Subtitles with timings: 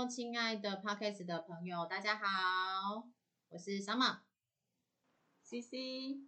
[0.00, 3.06] Hello，亲爱的 Podcast 的朋友，大家好，
[3.50, 4.20] 我是 Summer。
[5.44, 6.24] CC，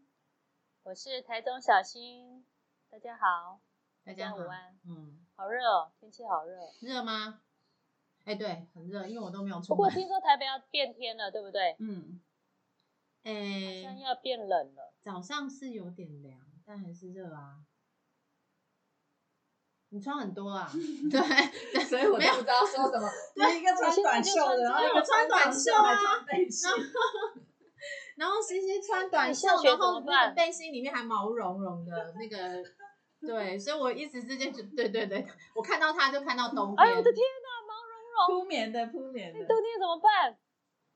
[0.82, 2.45] 我是台中小新，
[2.90, 3.62] 大家好，
[4.04, 6.58] 大家好午安，嗯，好热哦，天气好热。
[6.82, 7.40] 热吗？
[8.25, 9.94] 哎，对，很热，因为我都没有出不过门。
[9.94, 11.75] 听说台北要变天了，对不对？
[11.79, 12.21] 嗯，
[13.25, 14.93] 好像哎，要变冷了。
[15.00, 17.64] 早上是有点凉，但还是热啊。
[19.92, 20.66] 你穿很多啊？
[21.10, 23.08] 对，所以我不知道说什么。
[23.34, 26.70] 对一个穿短袖的，然后一个穿短袖啊背心，
[28.16, 32.62] 然后西西穿短袖然后那个背心里面还毛茸茸的那个，
[33.20, 36.77] 对，所以我一时之间就对对对，我看到他就看到冬天。
[36.78, 39.44] 哎呦我的天哪，毛茸茸，铺棉的铺棉的。
[39.44, 40.36] 冬天怎么办？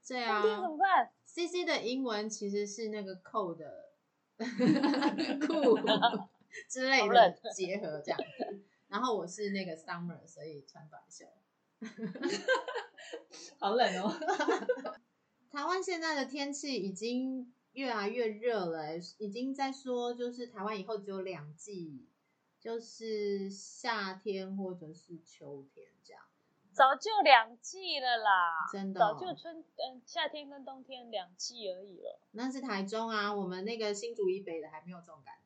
[0.08, 3.64] 对啊冬天怎么办？，C C 的英文其实是那个扣的
[5.46, 5.76] 酷
[6.70, 8.62] 之类的结合这样子。
[8.88, 11.24] 然后我是那个 summer，所以穿短袖。
[13.58, 14.12] 好冷哦。
[15.50, 22.06] 台湾现在的天气已经越来越热了欸、已经在说就是台湾以后只有两季，
[22.60, 26.22] 就是夏天或者是秋天这样。
[26.72, 32.20] 早就两季了啦，真的哦早就春嗯夏天跟冬天两季而已了。
[32.32, 35.45] 那是台中啊，我们那个新竹以北的还没有这种感觉。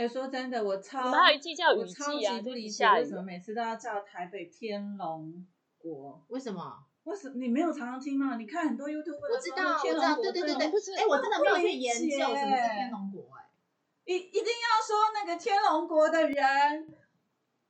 [0.00, 3.14] 哎，说真的，我超我们还有一季叫雨我超级不理解就一直下雨为什。
[3.14, 6.24] 么每次都要叫台北天龙国。
[6.28, 6.72] 为什么？
[7.04, 8.36] 为什么你没有常常听吗？
[8.36, 10.68] 你看很多 YouTube 我知道，我知道，对对对对。
[10.70, 13.44] 不是哎、我真的没有去研究解什么是天龙国、哎，
[14.04, 16.88] 一一定要说那个天龙国的人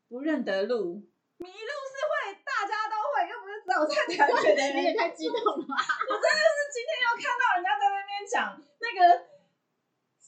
[0.09, 1.03] 不认得路，
[1.39, 4.77] 迷路是会，大家都会，又不是只有在台北的人。
[4.79, 6.59] 你也太激动了我真的是？
[6.71, 9.27] 今天又看到人家在那边讲那个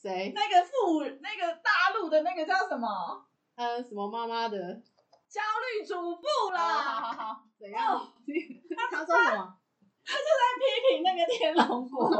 [0.02, 0.32] 谁？
[0.34, 2.88] 那个父那个大陆的那个叫什么
[3.54, 4.58] 呃，什么妈妈的？
[5.28, 8.12] 焦虑主妇啦好，好好，怎样？
[8.90, 9.56] 他说什么？
[10.04, 12.10] 他就在批评那个天龙国。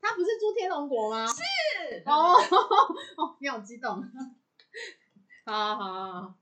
[0.00, 1.26] 他不是住天龙国吗？
[1.26, 2.02] 是。
[2.06, 2.34] 哦
[3.16, 3.90] 哦，你好激动。
[5.46, 6.34] 好好好好，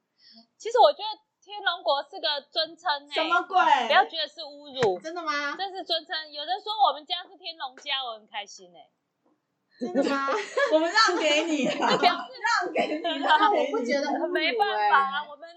[0.58, 1.08] 其实我觉得
[1.40, 3.56] 天龙国是个尊称诶、什么鬼？
[3.86, 5.54] 不要觉得是侮辱，真的吗？
[5.56, 6.32] 这是尊称。
[6.32, 8.90] 有人说我们家是天龙家，我很开心诶、
[9.80, 10.28] 真的吗？
[10.72, 13.72] 我们让给你了，表 示让给你，然 后让给你。
[13.72, 15.48] 我不觉得没办法啊，我们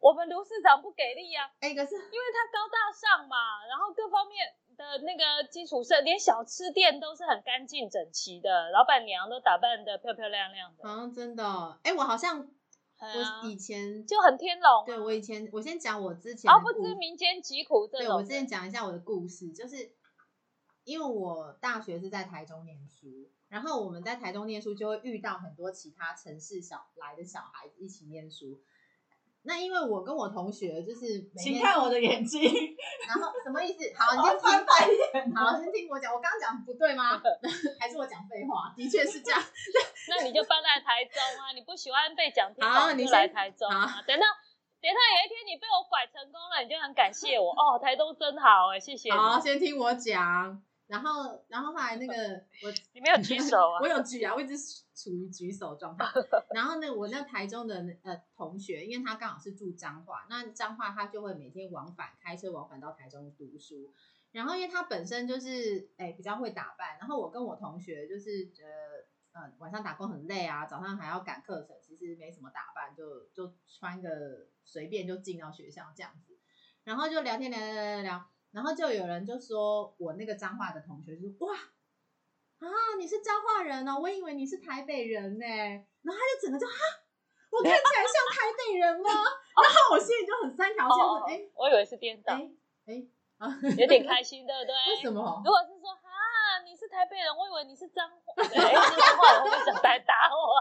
[0.00, 14.86] 我们卢市长不给力啊，哎，可是因为他高大上嘛，然后各方面的那个基础设，连小吃店都是很干净整齐的，老板娘都打扮的漂漂亮亮的，好像真的哦，哎，我好像我以前就很天龙啊。
[14.86, 18.06] 对我以前我先讲我之前哦不知民间疾苦这种。
[18.06, 19.76] 对我之前讲一下我的故事，就是
[20.84, 28.60] 因为我大学是在台中念书，然后我们在台中念书就会遇到很多其他城市小来的小孩子一起念书。
[29.44, 32.40] 那因为我跟我同学就是每天，请看我的眼睛，
[33.08, 33.82] 然后什么意思？
[33.98, 35.34] 好，你 先听，翻白眼。
[35.34, 36.14] 好，先听我讲。
[36.14, 37.20] 我刚刚讲不对吗？
[37.80, 38.72] 还是我讲废话？
[38.76, 39.42] 的确是这样。
[40.08, 41.50] 那你就搬来台中啊！
[41.54, 44.02] 你不喜欢被讲好你就来台中啊！
[44.06, 44.26] 等到
[44.80, 49.10] 等到有一天你被我拐成功了，你就很感谢我哦，台东真好哎，谢谢。
[49.10, 50.62] 好，先听我讲。
[50.92, 52.14] 然后，然后后来那个
[52.62, 53.88] 我你没有举手啊 我？
[53.88, 54.54] 有举啊，我一直
[54.94, 56.04] 处于举手状态。
[56.54, 63.90] 然后呢，我那台中的呃同学，因为他刚好是住彰化，那彰化他就会每天往返开车往返到台中读书。
[64.32, 68.50] 然后因为他本身就是哎比较会打扮，然后我跟我同学就是
[69.32, 76.36] 呃呃晚上打工很累啊，早上还要赶课程，其实没什么打扮，就就穿个随便就进到学校这样子。
[76.84, 82.68] 然后就聊天聊聊聊聊聊，然后就有人就说我那个彰化的同学就说哇啊
[82.98, 85.46] 你是彰化人哦，我以为你是台北人呢。
[85.46, 86.74] 然后他就整个就哈，
[87.50, 89.10] 我看起来像台北人吗？
[89.62, 90.88] 然后我心里就很三条
[91.26, 92.50] 线，哎我以为是颠倒，哎
[92.86, 93.02] 哎
[93.38, 94.74] 啊，有点开心，对不对？
[94.94, 95.50] 为什么如？
[95.50, 100.54] 果是说哈，你是台北人，我以为你是彰化，对， 是彰化人会不会想来打我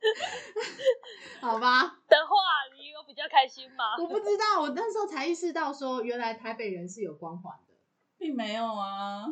[1.40, 2.34] 好吧，的话，
[2.76, 3.96] 你有比较开心吗？
[3.98, 7.74] 我不知道，我那时候才意识到说，原来台北人是有光环的。
[8.18, 9.24] 并没有啊，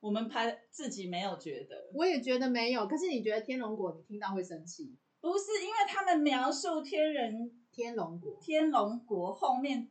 [0.00, 4.96] 我们拍自己没有觉得，我也觉得没有，可是你觉得天龙果你听到会生气？
[5.20, 9.88] 不是因为他们描述天人天龙果天龙国后面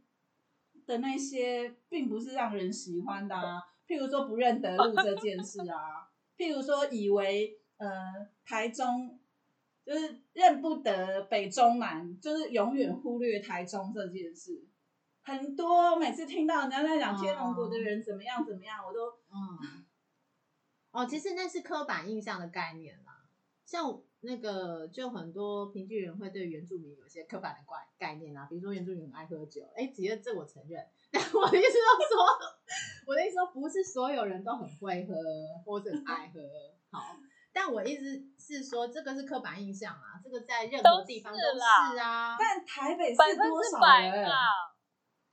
[0.86, 3.62] 的那些，并不是让人喜欢的啊。
[3.88, 6.08] 譬如说不认得路这件事啊，
[6.38, 7.88] 譬如说以为呃
[8.46, 9.20] 台中
[9.86, 14.64] 就是认不得北中南，就是永远忽略台中这件事。
[15.24, 19.86] 很多每次听到人家在讲天龙国的人怎么样怎么样，我都嗯，
[20.92, 23.18] 哦，其实那是刻板印象的概念啦。
[23.64, 27.60] 像那个就很多平剧人会对原住民有些刻板的
[27.98, 31.78] 概概念啊，比如说原住民很爱喝酒，哎，其实这我承认， 但我的意思是
[32.14, 32.26] 说，
[33.08, 35.14] 我的意思说不是所有人都很会喝
[35.64, 36.42] 或者很爱喝，
[36.90, 37.16] 好，
[37.54, 38.04] 但我意思
[38.40, 44.26] 是说这个是刻板印象啊，这个在任何地方都都是啦是啊，但台北是多少人？
[44.28, 44.36] 吧。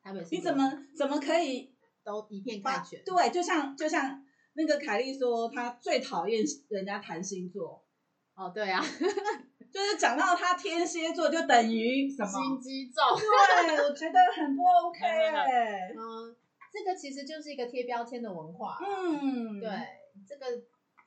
[0.03, 3.03] 台北市你怎么怎么可以都一片把概全？
[3.05, 4.25] 对，就像就像
[4.55, 7.85] 那个凯莉说，她最讨厌人家谈星座，
[8.35, 8.83] 哦，对啊，
[9.73, 12.29] 就是讲到她天蝎座就等于什么？
[12.31, 13.05] 心机重。
[13.19, 16.35] 对，我觉得很不 OK 哎、嗯，
[16.73, 18.79] 这个其实就是一个贴标签的文化。
[18.81, 19.69] 嗯，对，
[20.27, 20.47] 这个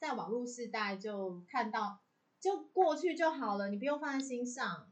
[0.02, 2.00] 在网络时代就看到，
[2.42, 4.88] 就过去就好了，你不用放在心上。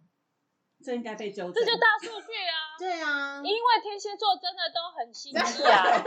[0.85, 1.53] 这应该被纠正。
[1.56, 5.83] 这就大数据啊， 对啊，因为天蝎座真的都很心机啊，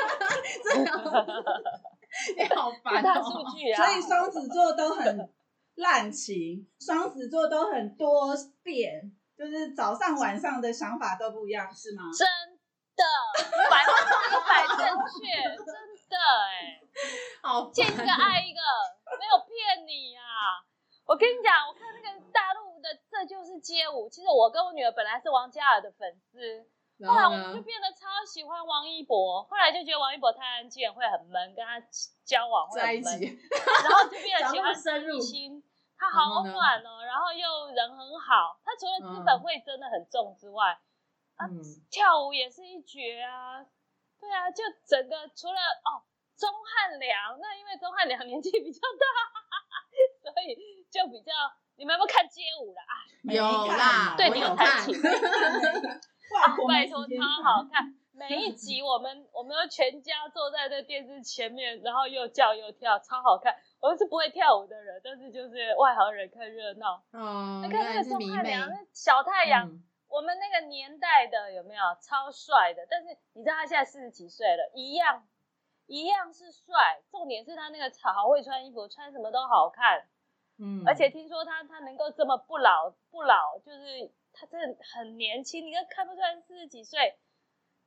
[2.39, 3.25] 你好烦大哦。
[3.25, 5.29] 数据啊， 所以双子座都很
[5.75, 12.05] 滥情，双子座都很多变，就是早上晚上的想法都不一样，是吗？
[12.17, 12.29] 真
[12.97, 13.03] 的
[13.69, 14.79] 百分之一百正
[15.19, 15.27] 确，
[15.59, 15.67] 真
[16.13, 16.81] 的哎、
[17.43, 18.61] 好见一个爱一个，
[19.19, 20.61] 没有骗你啊！
[21.07, 26.65] 我跟你讲，我看那个大陆的《这就是街舞》，其实我跟我女儿本来是王嘉尔的粉丝，
[26.99, 27.55] 然后来我后呢？
[27.55, 31.81] 就变得超喜欢王一博，后来就觉得王一博太安静，会很闷，跟他
[32.25, 33.39] 交往会在一很闷，起，
[33.83, 35.65] 然后就变得喜欢深入陈奕迅，
[35.99, 40.79] 他好暖哦，然后又人很好，他除了资本会真的很重之外，
[41.91, 43.67] 跳舞也是一绝啊。
[44.23, 45.99] 对啊，就整个除了哦，
[46.39, 49.05] 钟汉良，那因为钟汉良年纪比较大，
[50.23, 50.55] 所以
[50.87, 51.33] 就比较。
[51.75, 52.83] 你们有没有看街舞啦？
[53.27, 54.95] 啊，有看啦，对你有看琴。
[56.69, 57.93] 拜托，超好看。
[58.13, 63.57] 每一集 我们我们都全家坐在那电视前面，然后又叫又跳，超好看。
[63.81, 67.03] 我们是不会跳舞的人，但是就是外行人看热闹。
[67.13, 68.21] 哦，那看那个钟。
[68.31, 69.83] 汉良，那小太阳，嗯
[70.13, 72.87] 我们那个年代的有没有超帅的？
[72.91, 75.27] 但是你知道他现在四十几岁了，一样
[75.87, 77.03] 一样是帅。
[77.11, 80.07] 重点是他那个好会穿衣服，穿什么都好看。
[80.59, 87.19] 嗯，而且听说他他能够这么不老不老，就是他真的很年轻，你看看不出来四十几岁。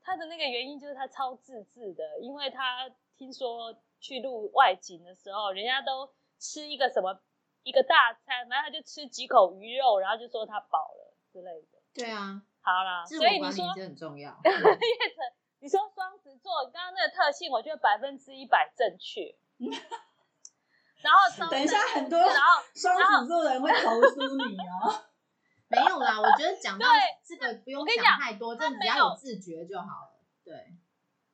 [0.01, 7.21] 他的那个原因就是他超自制的，因为他听说去录外景的时候，人家都吃一个什么
[7.61, 11.74] 一个大餐，然后他就吃几口鱼肉，然后就说他饱了之类的。
[11.95, 14.37] 对啊，好啦，自所以你说很重要。
[15.59, 19.33] 你说双子座刚刚那个特性，我觉得百分之一百正确。
[21.01, 25.05] 然后等一下很多然后 双子座的人会投诉你哦。
[25.67, 30.19] 没有啦，我觉得讲到对这个不用我跟你讲想太多，这只要有自觉就好了。
[30.43, 30.53] 对，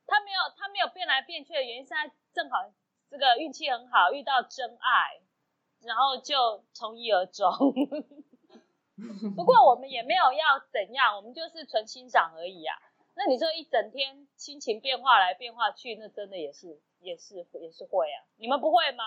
[0.06, 2.72] 他没有他没有变来变去的原因是他正好
[3.10, 5.20] 这个运气很好，遇到真爱，
[5.82, 7.52] 然后就从一而终。
[9.36, 12.76] 不过我们也没有要怎样，我们就是纯欣赏而已啊。
[13.14, 18.24] 那你说一整天心情变化来变化去，那真的也是也是也是会啊。
[18.36, 19.04] 你们不会吗？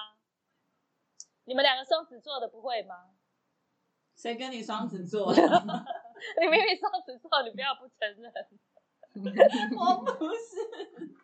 [1.45, 3.11] 你们两个双子座的不会吗？
[4.15, 5.33] 谁跟你双子座？
[5.35, 8.31] 你明明双子座，你不要不承认。
[9.77, 11.15] 我不是。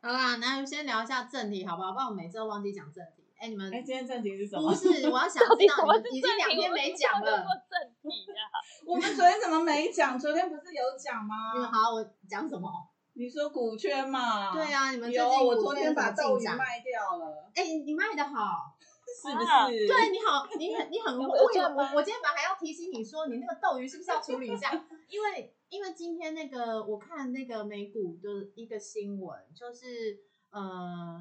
[0.00, 1.92] 好啦，那先聊一下正题好不好？
[1.92, 3.25] 不然我每次都忘记讲正题。
[3.38, 4.70] 哎，你们哎，今天正题是什么？
[4.70, 6.36] 不是，我要想知道你们已经？
[6.36, 7.32] 两天没讲了。
[7.32, 8.42] 我们做正题啊。
[8.86, 10.18] 我们昨天怎么没讲？
[10.18, 11.52] 昨天不是有讲吗？
[11.54, 12.70] 你们好，我讲什么？
[13.14, 14.52] 你说股圈嘛？
[14.52, 16.56] 对啊，你们最有，近我昨天把豆鱼进展？
[16.56, 18.76] 卖掉了，哎，你卖的好，
[19.22, 19.86] 是不啊是？
[19.86, 21.24] 对你好，你很你很 会。
[21.26, 24.70] 我我我今天本来还要提醒你说，你那个斗鱼是不是要处理一下？
[25.08, 30.18] 因为因为今天那个我看那个美股的一个新闻，就是
[30.50, 31.20] 呃，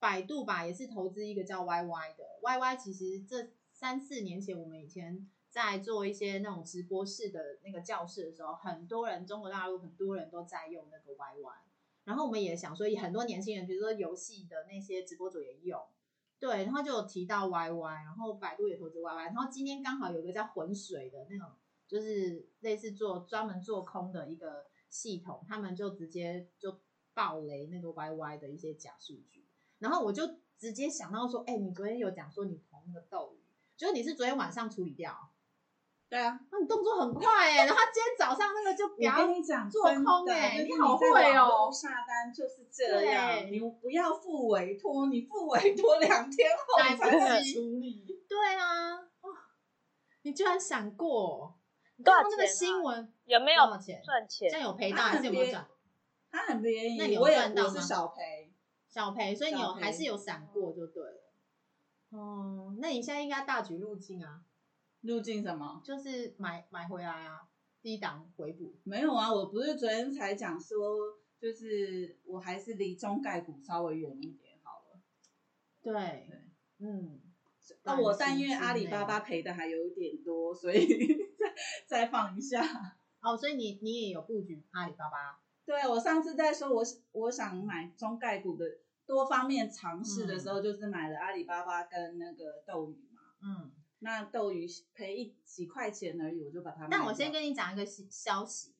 [0.00, 11.52] 百度吧也是投资一个叫 YY 的，YY 其实这三四年前我们以前在做一些那种直播室的那个教室的时候，很多人中国大陆很多人都在用那个 YY，
[12.04, 15.80] 然后我们也想说，很多年轻人，比如说游戏的那些直播主也用。
[16.38, 21.46] 对，然后就有提到 YY，然后百度也投资 YY，然后今天刚好有个叫浑水的那种，
[21.86, 26.80] 就是类似做专门做空的一个系统，他们就直接就
[27.12, 29.39] 爆雷那个 YY 的一些假数据，
[29.80, 30.24] 然后我就
[30.56, 33.42] 直接想到说，哎，你昨天有讲说你投那个斗鱼，
[33.76, 35.30] 就是你是昨天晚上处理掉，
[36.08, 48.04] 对啊，那你动作很快哎，然后他今天早上那个就比我跟你讲，做空欸你好在会哦下单就是这样，对你不要付委托，你付委托两天后才处理。
[48.28, 49.30] 对啊，哦，
[50.22, 51.58] 你居然想过，
[51.96, 54.02] 你多少看那个新闻有没有多少钱？
[54.04, 54.58] 赚钱这？
[54.58, 55.66] 样有赔到还是有没有赚？
[56.30, 58.49] 他很便宜，那你有我也赚到吗我是小赔，
[58.90, 61.32] 小赔，所以你有还是有闪过就对了。
[62.10, 64.42] 哦，那你现在应该大举入境啊，
[65.02, 65.80] 入境什么？
[65.84, 67.48] 就是买买回来啊，
[67.80, 68.74] 低档回补。
[68.82, 70.76] 没有啊，我不是昨天才讲说，
[71.38, 75.00] 就是我还是离中概股稍微远一点好了。
[75.80, 75.92] 对
[76.28, 76.42] 对，
[76.80, 77.20] 嗯，
[77.84, 80.84] 那我但因为阿里巴巴赔的还有一点多，所以
[81.38, 81.54] 再
[81.86, 82.66] 再放一下。
[83.22, 85.40] 哦，所以你你也有布局阿里巴巴。
[85.70, 88.64] 对我上次在说我我想买中概股的
[89.06, 93.22] 多方面尝试的时候，就是买了阿里巴巴跟那个斗鱼嘛。
[93.40, 96.88] 嗯，那斗鱼赔一几块钱而已，我就把它。
[96.90, 98.74] 但我先跟你讲一个消消息，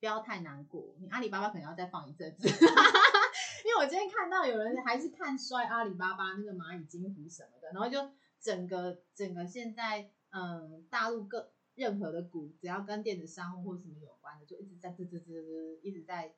[0.00, 2.48] 不要太难过，你阿里巴巴可能要再放一阵子。
[3.64, 16.34] 因为我今天看到有人还是看衰阿里巴巴那个蚂蚁金服什么的，然后就整个整个现在嗯大陆各任何的股只要跟电子商务或什么有关的，就一直在吱吱吱吱一直在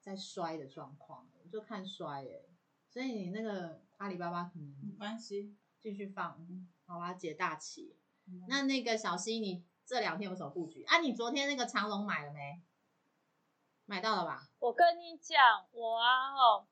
[0.00, 2.42] 在衰的状况，我就看衰哎、
[2.88, 5.56] 所以你那个阿里巴巴可没能关系。
[5.82, 6.46] 继续放，
[6.84, 7.96] 好吧，解大旗。
[8.26, 10.98] 嗯那那个小溪，你这两天有什么布局啊？
[10.98, 12.60] 你昨天那个长隆买了没？
[13.86, 14.50] 买到了吧？
[14.58, 16.66] 我跟你讲，我啊吼，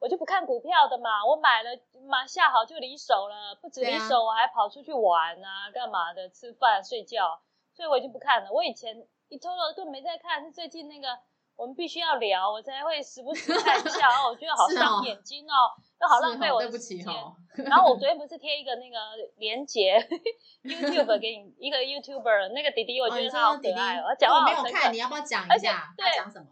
[0.00, 1.70] 我就不看股票的嘛，我买了
[2.08, 7.38] 买下好就离手了，不止离手，我还跑出去玩啊，干嘛的，吃饭睡觉，
[7.74, 8.50] 所以我已经不看了。
[8.50, 11.08] 我以前一偷了都没在看，是最近那个
[11.54, 15.68] 我们必须要聊，我才会时不时看一下，然后我觉得好伤眼睛哦，
[16.00, 17.14] 又好浪费我的对不起时间。
[17.14, 17.36] 哦。
[17.66, 18.96] 然后我昨天 不是贴一个那个
[19.36, 19.98] 连接
[20.64, 24.96] YouTube 给你一个 YouTuber 那个弟弟，我觉得他好可爱哦，他讲话我没有看，好诚恳你。
[24.98, 26.46] 要不要讲一下对他讲什么？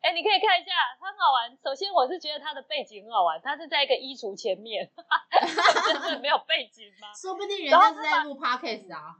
[0.00, 1.56] 哎，你可以看一下，他很好玩。
[1.62, 4.90] 首先，我是觉得他的背景很好玩，他是在一个衣橱前面，
[5.92, 7.12] 真 的没有背景吗？
[7.14, 9.16] 说不定人家是在录 podcast 啊。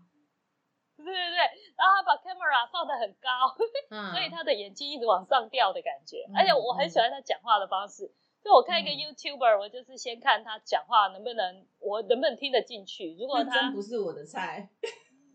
[0.97, 1.39] 对对对，
[1.81, 3.57] 然后他把 camera 放得很高，
[3.91, 8.13] 嗯，所以他的眼睛一直往上吊的感觉，嗯而且我很喜欢他讲话的方式。
[8.45, 13.17] 就我看一个嗯 YouTuber，我就是先看他讲话能不能，我能不能听得进去。
[13.19, 14.69] 如果他真不是我的菜。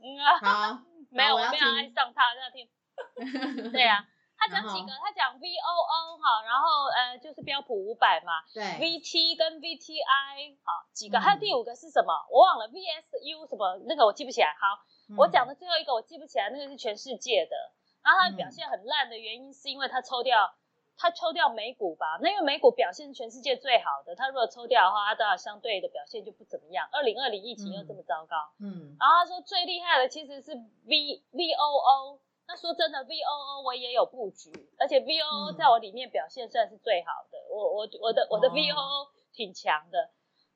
[0.01, 0.37] 嗯啊，
[0.73, 2.69] 好，没有，我要爱上他，要听。
[3.71, 4.05] 对啊，
[4.47, 12.13] 他讲几个，他讲 VOO 哈，然后呃就是标普五百嘛，对，VT 跟 VTI 好几个，嗯还有第五个是什么？
[12.31, 14.47] 我忘了 VSU 什么那个我记不起来。
[14.59, 14.77] 好，
[15.17, 17.55] 我讲的的最后一个我记不起来，那个是全世界的。
[18.03, 20.53] 然后他的表现很烂的原因是因为他抽掉，
[20.95, 22.19] 他抽掉美股吧？
[22.21, 26.87] 那因为美股表现是全世界最好的，他如果抽掉的话，他当然相对的表现就不怎么样。
[26.91, 30.53] 二零二零疫情又这么糟糕，嗯然后他说最厉害的其实是
[30.85, 32.19] V VOO。
[32.47, 37.37] 那说真的，VOO 我也有布局，而且 VOO 嗯在我里面表现算是最好的。
[37.49, 40.11] 我我我的我的哦 VOO 挺强的。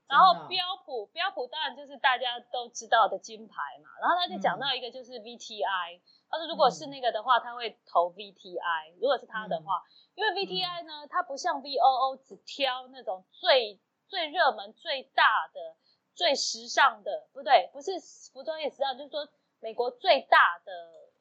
[0.07, 3.53] 然后标普标普当然就是大家都知道的金牌
[3.83, 3.89] 嘛。
[4.01, 8.93] 然后他就讲嗯到一个就是 VTI，他说如果是那个的话，他会投 VTI。
[8.99, 9.83] 如果是他的话，
[10.15, 15.75] 因为 VTI 呢，它不像 VOO 只挑那种最最热门、最大的、
[16.15, 17.91] 最时尚的，不对，不是
[18.33, 19.27] 服装业时尚，就是说
[19.59, 20.71] 美国最大的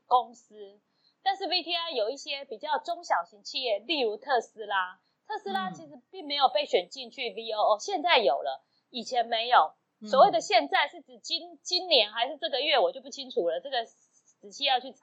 [0.08, 0.80] 公司。
[1.22, 4.98] 但是 VTI 有一些比较中小型企业，例如特斯拉，
[5.28, 9.74] 特斯拉嗯其实并没有被选进去 VOO，现在有了，以前没有。
[10.00, 15.00] 嗯所谓的现在是指今今年还是这个月，我就不清楚了，这个仔细要去查。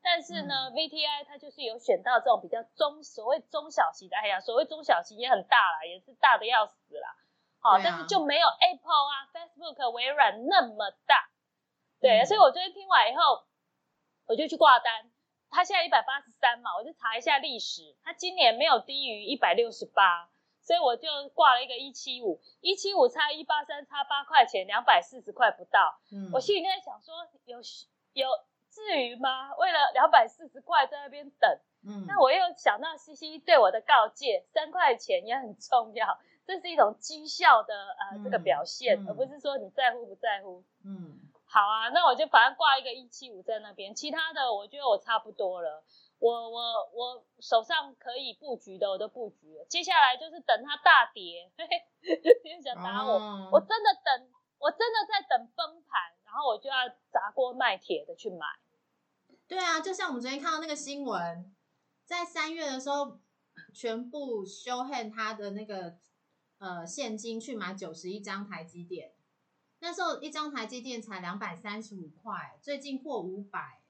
[0.00, 7.08] 但是呢、v t i 它就是有选到这种比较中，所谓中小型的，哎呀，所谓中小型也很大啦，也是大的要死啦。
[7.58, 11.28] 好、啊但是就没有 Apple 啊、Facebook、微软那么大。
[12.00, 13.44] 对，嗯所以我昨天听完以后，
[14.30, 15.10] 我就去挂单。
[15.50, 20.30] 它现在一百八十三嘛，我就查一下历史，它今年没有低于一百六十八，
[20.62, 25.98] 所以我就挂了一个一七五，一七五差一八三差八块钱，两百四十块不到。
[26.12, 27.58] 嗯我心里在想说，有
[28.12, 28.28] 有
[28.70, 29.52] 至于吗？
[29.56, 40.62] 为了两百四十块在那边等，嗯那我又想到西西对我的告诫，三块钱也很重要，这是一种绩效的呃、嗯这个表现，嗯而不是说你在乎不在乎。
[40.84, 41.18] 嗯
[41.52, 45.84] 好啊，那我就反正挂一个一七五在那边，其他的我觉得我差不多了。
[46.20, 46.60] 我我
[46.92, 51.50] 我手上可以布局的我都布局了，接下来就是等它大跌。
[51.56, 51.82] 嘿嘿，
[52.44, 53.14] 你们想打我？
[53.14, 58.46] 哦我真的等，我真的在等崩盘，然后我就要砸锅卖铁的去买。
[59.48, 61.52] 对啊，就像我们昨天看到那个新闻，
[62.04, 63.18] 在三月的时候，
[63.74, 65.96] 全部修 hand 他的那个
[66.58, 69.14] 呃现金去买九十一张台积电，
[69.80, 73.80] 那时候一张台积电才两百三十五块，最近破五百。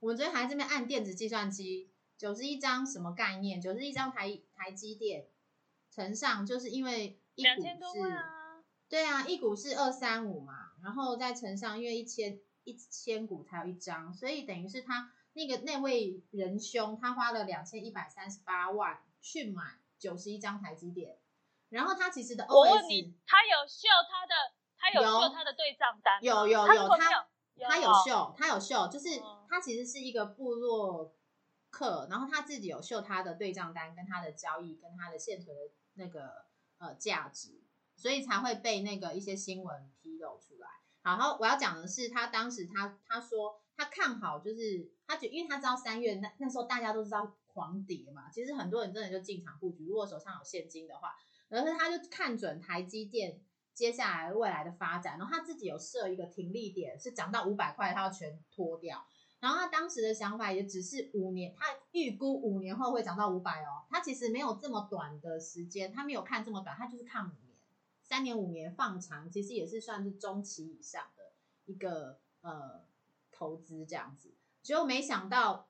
[0.00, 3.60] 我们昨天还在这边按电子计算机，九十一张什么概念？
[3.60, 5.28] 九十一张台台积电
[5.90, 7.62] 乘上，就是因为一股
[7.94, 8.64] 是啊！
[8.88, 21.18] 对啊，一股是二三五嘛，然后再乘上，因为一千一千股才有一张，所以等于是他那个那位仁兄，他花了两千一百三十八万去买九十一张台积电，
[21.68, 24.34] 然后他其实的我问你，他有秀他的，
[24.92, 26.20] 他有他的对账单吗？
[26.22, 26.98] 有有有他
[27.68, 31.12] 他有秀，他有秀，就是哦他其实是一个部落
[31.70, 35.62] 客，然后他自己有秀他的对账单、跟他的交易、跟他的现存的
[35.94, 36.46] 那个
[36.78, 37.60] 呃价值，
[37.96, 40.68] 所以才会被那个一些新闻披露出来。
[41.02, 51.16] 然后我要讲的是，他当时他他说他看好，就是他觉，因为他知道三月那那时候大家都知道狂跌嘛，其实很多人真的就进场布局，如果手上有现金的话，
[51.48, 53.40] 然后他就看准台积电
[53.78, 59.06] 接下来未来的发展，然后他自己有设一个停利点，是涨到五百块，他要全脱掉。
[59.38, 63.86] 然后他当时的想法也只是五年，他预估五年后会涨到五百哦。
[63.88, 67.56] 他其实没有这么短的时间，他没有看这么短，他就是看五年、
[68.02, 71.22] 三年、五年放长，其实也是算是中期以上的
[71.66, 72.82] 一个呃
[73.30, 74.34] 投资这样子。
[74.60, 75.68] 结果没想到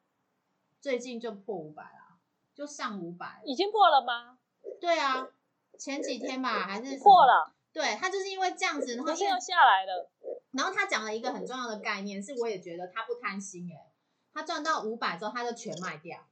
[0.80, 2.16] 最近就破五百了，
[2.54, 3.42] 就上五百。
[3.44, 4.38] 已经破了吗？
[4.80, 5.28] 对啊，
[5.78, 7.26] 前几天吧，还是什么破。
[7.26, 10.10] 了，对他就是因为这样子，然后又下来了。
[10.50, 13.92] 然后他讲了一个很重要的概念，是我也觉得他不贪心诶，
[14.34, 16.26] 他赚到五百之后他就全卖掉，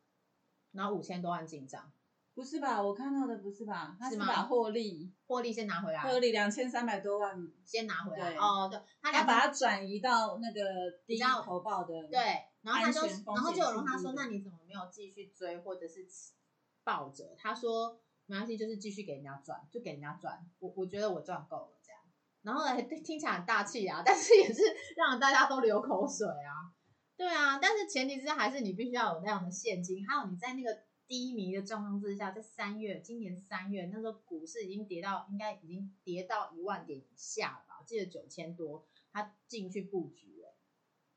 [0.73, 1.93] 然后五千多万进账，
[2.35, 2.83] 不是吧？
[2.83, 3.97] 我看到的不是吧？
[4.00, 8.35] 他是把获利获利先拿回来，获利两千三百多万，先拿回来。
[8.35, 12.19] 哦，对，他他把它转移到那个低投报的，对，
[12.62, 16.05] 然后他就然后就有人他说，那你怎么没有继续追或者是
[16.83, 17.37] 抱着？
[17.38, 20.45] 他说没关系，就是继续给人家赚，就给人家赚。
[20.59, 22.00] 我我觉得我赚够了这样。
[22.42, 24.62] 然后呢，听起来很大气啊， 但是也是
[24.97, 26.75] 让大家都流口水啊。
[27.16, 37.78] 对啊，但是前提之下还是你必须要有那样的现金，还有你在那个低迷的状况之下，在三月，今年三月那时候股市已经跌到，应该已经跌到一万点以下了吧？
[37.80, 40.54] 我记得九千多，他进去布局了，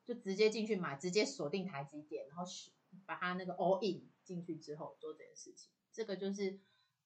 [0.06, 2.72] 就直接进去买，直接锁定台积电，然后是
[3.06, 6.60] 把它那个 all in 进去之后做这件事情，这个就是，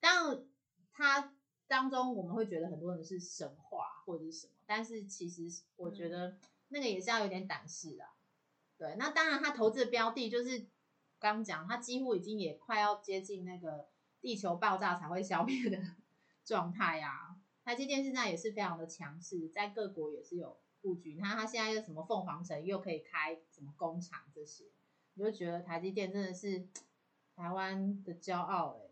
[0.04, 0.46] 当然
[0.92, 1.34] 它
[1.66, 6.38] 当中我们会觉得很多人是神话或者是什么，但是其实我觉得
[6.68, 8.04] 那个也是要有点胆识的。
[8.78, 10.60] 对，那当然他投资的标的就是
[11.20, 13.88] 刚刚讲，他几乎已经也快要接近那个
[14.20, 15.80] 地球爆炸才会消灭的
[16.44, 17.38] 状态啊。
[17.64, 21.14] 台积电现在也是非常的强势，在各国也是有布局。
[21.14, 24.66] 你看它现在又什么凤凰城又可以开什么工厂这些，
[25.14, 26.68] 你就觉得台积电真的是
[27.38, 28.83] 台湾的骄傲哎、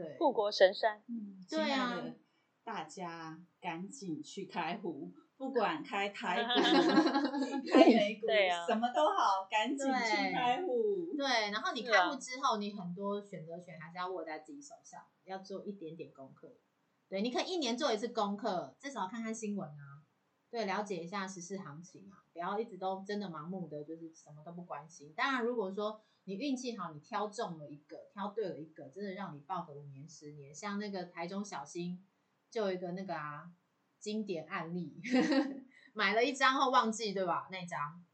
[0.00, 1.88] 对，护国神山，嗯，对啊。
[1.88, 2.16] 亲爱的
[2.64, 6.48] 大家赶紧去开户，不管开台股、
[7.70, 8.64] 开美股， 对啊。
[8.66, 11.14] 什么都好，赶紧去对开户。
[11.18, 16.50] 对，然后你开户之后，你很多选择权还是要握在自己手上，要做一点点功课。
[17.08, 20.00] 对，你可以一年做一次功课，至少看看新闻啊，
[20.50, 25.12] 对，了解一下时事行情啊，不要一直都真的盲目的就是什么都不关心。
[25.14, 32.06] 当然，如果说你运气好，你挑中了一个，挑对了一个，真的让你报个五年、十年，像那个台中小新
[32.50, 33.50] 就有一个那个啊
[33.98, 35.00] 经典案例，
[35.94, 37.48] 买了一张后忘记对吧？
[37.50, 38.04] 那张，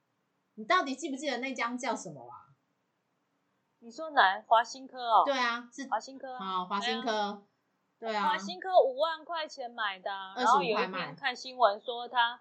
[0.55, 2.47] 你到底记不记得那张叫什么啊？
[3.81, 4.41] 你说哪？
[4.47, 7.47] 华新科哦，对啊，是华新科啊，啊，华新科，
[7.99, 12.41] 对啊，华新科五万块钱买的啊、25然后有一天看新闻说它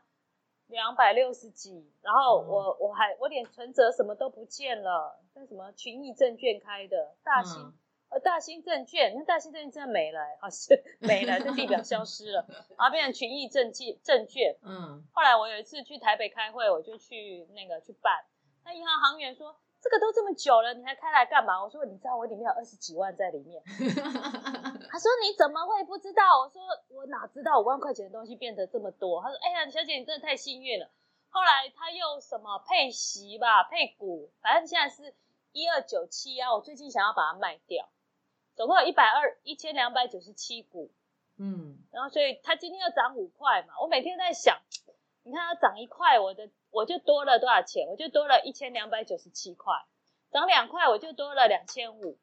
[0.68, 7.74] 两百六十几，然后嗯我、我还我连存折什么都不见了，那什么群益证券开的大兴、嗯
[8.10, 12.46] 呃大兴证券，那大兴证券真的没了、欸，好像 没了，这地表消失了，
[12.78, 14.56] 然后变成群益证券证券。
[14.62, 18.26] 嗯后来我有一次去台北开会，我就去那个去办，
[18.64, 19.56] 那银行行员说。
[19.86, 21.64] 这个都这么久了，你还开来干嘛？
[21.64, 23.62] 我说你知道我里面有二十几万在里面。
[24.90, 26.40] 他说你怎么会不知道？
[26.42, 29.22] 我说我哪知道五万块钱的东西变得这么多？
[29.22, 30.90] 他说哎呀，小姐你真的太幸运了。
[31.30, 35.14] 后来他又什么配息吧，配股，反正现在是
[35.52, 36.52] 一二九七啊。
[36.56, 37.88] 我最近想要把它卖掉，
[38.56, 40.90] 总共有一百二一千两百九十七股，
[41.38, 43.76] 嗯，然后所以它今天又涨五块嘛。
[43.84, 44.58] 我每天在想，
[45.22, 47.88] 你看它涨一块，我的我就多了多少钱？
[47.88, 49.74] 我就多了一千两百九十七块，
[50.30, 52.18] 涨两块我就多了两千五，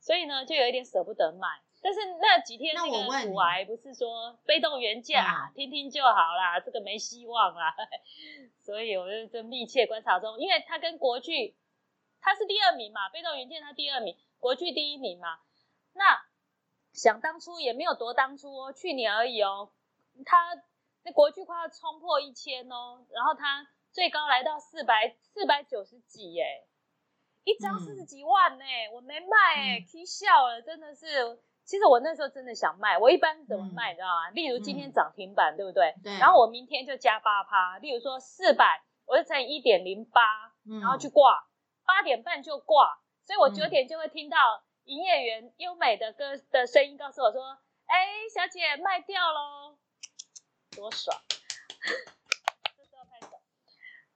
[0.00, 1.46] 所以呢就有一点舍不得卖。
[1.82, 7.74] 但是那几天那那个股癌不是说被动元件啊，听听就好啦，这个没希望啦，
[8.62, 11.54] 所以我就就密切观察中，因为它跟国巨
[12.22, 15.38] 它是第二名嘛，被动元件它第二名，国巨第一名嘛，
[15.94, 16.22] 那
[16.92, 19.70] 想当初也没有多当初哦，去年而已哦，
[20.26, 20.62] 它
[21.02, 26.66] 那国巨快要冲破一千哦，然后它最高来到四百四百九十几耶，
[27.44, 31.40] 一张嗯四十几万呢、我没卖哎、笑了，真的是。
[31.64, 34.30] 其实我那时候真的想卖，我一般怎么嗯卖，你知道吗？
[34.30, 35.94] 例如今天嗯涨停板，对不对？
[36.02, 40.20] 对然后我明天就加八趴，例如说四百，我就乘以一点零八，
[40.66, 41.46] 嗯然后去挂，
[41.84, 49.78] 八点半就挂，所以我嗯九点就会听到营业员优美的歌的声音告诉我说：“哎，小姐卖掉喽，
[50.74, 51.16] 多爽！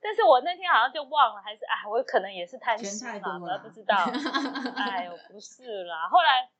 [0.04, 3.96] 但是我那天好像就忘了，还是哎，我可能也是贪心嘛，多了我不知道。
[4.76, 6.50] 哎呦，不是啦，后来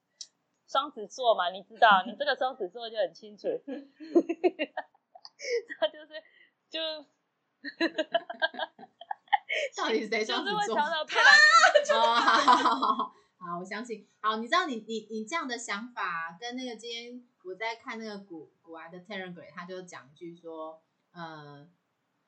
[0.66, 3.48] 双子座嘛，你知道，你这个双子座就很清楚，
[5.78, 6.22] 他就是
[6.70, 6.80] 就
[9.76, 10.62] 到底谁就双子座？
[10.62, 11.30] 是会常常变来。
[11.92, 14.08] 哦，好好好好好，好，我相信。
[14.22, 21.68] 好，你知道你你你这样的想法跟那个今天我在看那个古古玩的 Telegram，他就讲一句说，呃，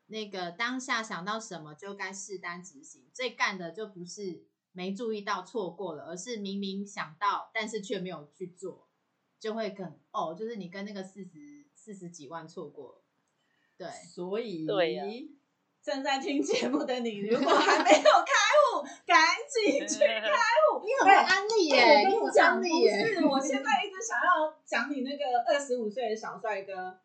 [0.07, 8.88] 那个当下想到什么就该适当执行，最干的就不是没注意到错过了，而是明明想到但是却没有去做，
[9.40, 13.03] 就会更哦，就是你跟那个四十四十几万错过，
[13.77, 13.88] 对。
[13.88, 15.05] 所以对呀
[15.83, 20.83] 正在听节目的你，如果 还没有开户，赶紧去开户。
[20.85, 23.14] 你很会安利耶，你很跟你讲，不安利耶。
[23.14, 26.99] 是，我现在一直想要讲你那个二十五岁的小帅哥，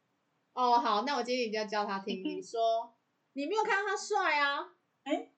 [0.53, 2.23] 哦，好，那我今天一定要教他听。
[2.23, 2.93] 你说，
[3.33, 4.59] 你没有看到他帅啊？
[5.03, 5.29] 哎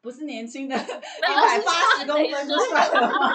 [0.00, 3.34] 不是年轻的 一百八十公分就帅了吗？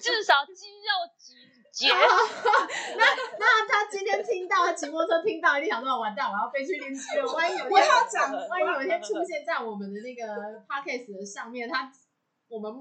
[0.00, 1.34] 至少肌肉几
[1.70, 1.88] 节。
[3.38, 7.30] 那他今天听到，他骑摩托车听到，一定想说完蛋，我要飞去练肌肉。
[7.34, 11.92] 万一有一我天，要讲，万一有一天出现在我们的那个 podcast 的上面，他
[12.48, 12.72] 我们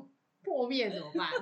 [0.44, 1.30] 破灭怎么办？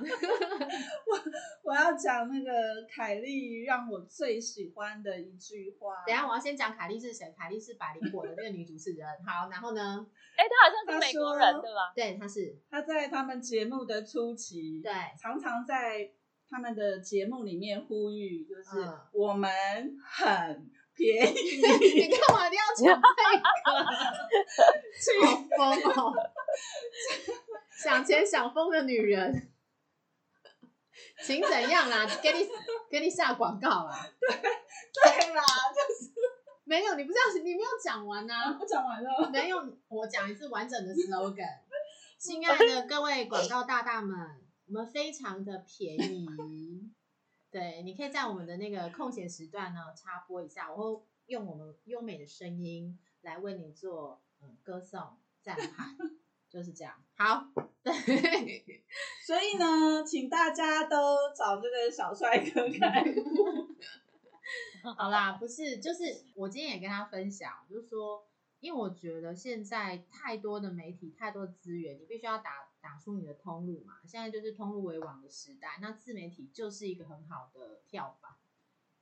[1.06, 2.52] 我我要讲那个
[2.88, 6.04] 凯莉让我最喜欢的一句话。
[6.06, 9.06] 等一下我要先讲凯莉是谁，凯莉是百灵果的那个女主持人。
[9.26, 10.06] 好，然后呢？
[10.36, 11.92] 哎，她好像是美国人他说对吧？
[11.94, 16.10] 对，她是她在他们节目的初期，对，常常在
[16.48, 19.50] 他们的节目里面呼吁，就是嗯我们
[20.02, 21.34] 很便宜，
[22.06, 23.42] 你干嘛一定要讲这个？
[25.26, 25.60] 好疯
[25.92, 26.12] 哦！
[27.82, 29.52] 想钱想疯的女人，
[31.24, 32.06] 请怎样啦？
[32.22, 32.48] 给你
[32.88, 34.08] 给你下广告啦？
[34.20, 35.42] 对对啦，
[35.74, 36.12] 就是
[36.64, 39.30] 没有，你不是要你没有讲完呢、啊，我讲完了。
[39.30, 41.58] 没有，我讲一次完整的 slogan。
[42.18, 44.16] 亲爱的各位广告大大们，
[44.66, 46.92] 我们非常的便宜。
[47.50, 55.96] 对，你可以在我们的那个空闲时段呢插播一下，我会用我们优美的声音来为你做嗯歌颂赞叹，
[56.48, 56.94] 就是这样。
[57.22, 57.46] 好，
[57.84, 57.92] 对，
[59.24, 63.68] 所以呢，请大家都找这个小帅哥开户。
[64.96, 66.02] 好啦，不是，就是
[66.34, 68.26] 我今天也跟他分享，就是说，
[68.58, 74.00] 因为我觉得现在太多的媒体，太多的资源，你必须要打打出你的通路嘛。
[74.04, 78.32] 现在就是通路为王的时代，那自媒体就是一个很好的跳板。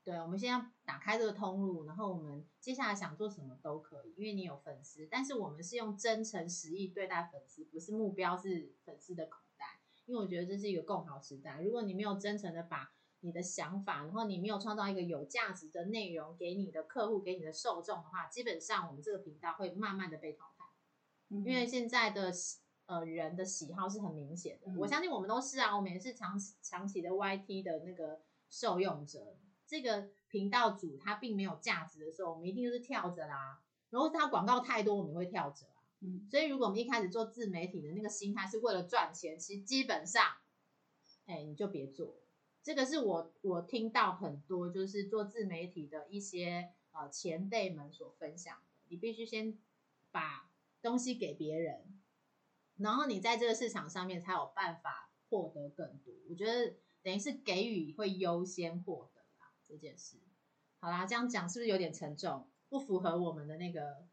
[0.03, 9.81] 对，我们现在打开这个通路，然后我们接下来想做什么都可以，因为你有粉丝，但是我们是用真诚实意对待粉丝，不是目标是粉丝的口袋。
[10.07, 20.65] 因为我觉得这是一个共好时代，如果你没有真诚的把你的想法，然后你没有创造一个有价值的内容给你的客户、给你的受众的话，基本上我们这个频道会慢慢的被淘汰。
[21.29, 22.33] 因因为现在的
[22.87, 29.37] 呃人的喜好是很明显的，嗯我相信我们都是啊，我们也是长长期的 YT 的那个受用者。
[29.71, 33.63] 这个频道主他并没有价值的时候，我们一定就是跳着啦。
[33.89, 35.79] 然后他广告太多，我们也会跳着啊。
[36.01, 40.25] 嗯所以如果我们一开始做自媒体的那个心态是为了赚钱，其实基本上，
[41.27, 42.17] 哎，你就别做。
[42.65, 49.57] 这个是我我听到很多就是做自媒体的一些呃前辈们所分享的，你必须先
[50.11, 50.51] 把
[50.83, 52.01] 东西给别人，
[52.79, 56.13] 然后你在这个市场上面才有办法获得更多。
[56.29, 59.20] 我觉得等于是给予会优先获得啦
[59.71, 60.19] 这件事。
[60.81, 62.51] 好啦，这样讲是不是有点沉重？
[62.69, 64.07] 不符合我们的那个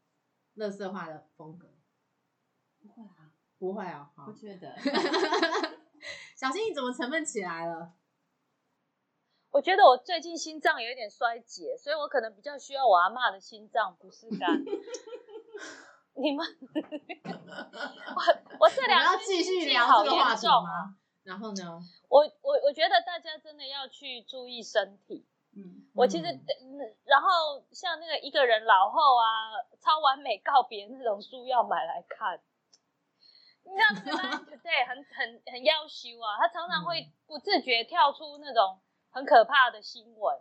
[0.54, 1.68] 乐色化的风格？
[2.80, 4.32] 不会啊，不会哦，好不。
[4.32, 4.76] 觉得。
[6.36, 7.94] 小新，你怎么沉闷起来了？
[9.50, 14.62] 我觉得我最近心脏有一点衰竭，所以我可能比较需要我阿妈的心脏，不是 肝。
[16.14, 16.46] 你们，
[17.24, 18.22] 我
[18.60, 20.46] 我这两天要继续聊这个话题。
[20.46, 20.98] 吗？
[21.22, 21.80] 然后呢？
[22.08, 25.26] 我我我觉得大家真的要去注意身体。
[25.58, 26.24] 嗯，我其实，
[27.04, 32.40] 然后像那个一个人老后啊，超完美告别那种书要买来看。
[33.64, 40.38] 你知道 Line Today 很很很要羞啊，他常常会不自觉跳出那种很可怕的新闻。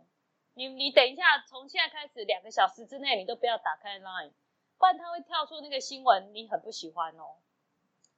[0.53, 4.31] 你你等一下，从现在开始两个小时之内，你都不要打开 Line，
[4.77, 7.35] 不然他会跳出那个新闻，你很不喜欢哦。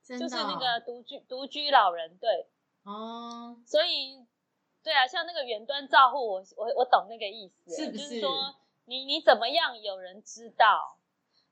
[0.03, 2.47] 真的就是那哦个独居独居老人，对，
[2.83, 4.25] 哦，所以，
[4.83, 10.97] 对啊，像那个远端照护，我我我懂那个意思，是不就是是说你你怎么样，有人知道。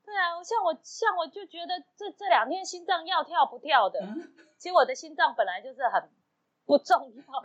[0.05, 6.09] 对啊，像我像我就觉得这这两天心脏要跳不跳的，嗯其实我的心脏本来就是很
[6.65, 7.41] 不重要，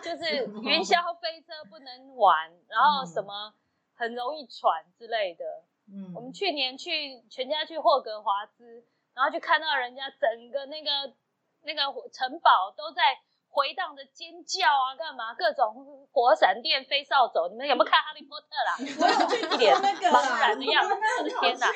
[0.00, 3.54] 就是 云霄飞车不能玩，然后什么
[3.94, 5.44] 很容易喘之类的。
[5.92, 11.14] 嗯，我们去年去全家去霍格华兹，然后就看到人家整个那个
[11.62, 13.16] 那个城堡都在
[13.50, 15.34] 回荡着尖叫啊，干嘛？
[15.34, 18.76] 各种火闪电、飞扫帚，你们有没有看《哈利波特》啦？
[19.00, 21.66] 我有去一脸做那个茫啦，然的样子，我的天哪！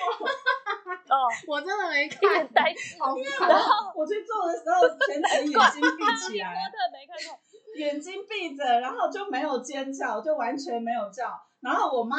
[1.10, 2.96] 哦， 我真的没一看脸，呆滞。
[3.00, 3.16] 好
[3.48, 7.38] 然后我去做的时候，全程眼睛闭哈起来， 利波特没看过，
[7.76, 11.28] 眼睛闭着，然后就没有尖叫，就完全没有叫。
[11.60, 12.18] 然后我妈，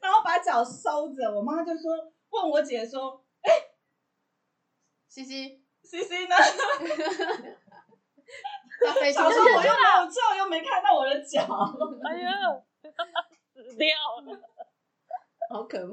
[0.00, 1.90] 然后把脚收着，我妈就说
[2.30, 3.24] 问我姐说
[5.08, 6.36] 西西，：“C C 呢？”
[8.84, 11.42] 要飞出想说我又没有 叫，又没看到我的脚。
[12.04, 12.30] 哎呀，
[13.54, 14.40] 死掉了！
[15.50, 15.92] 好可怕。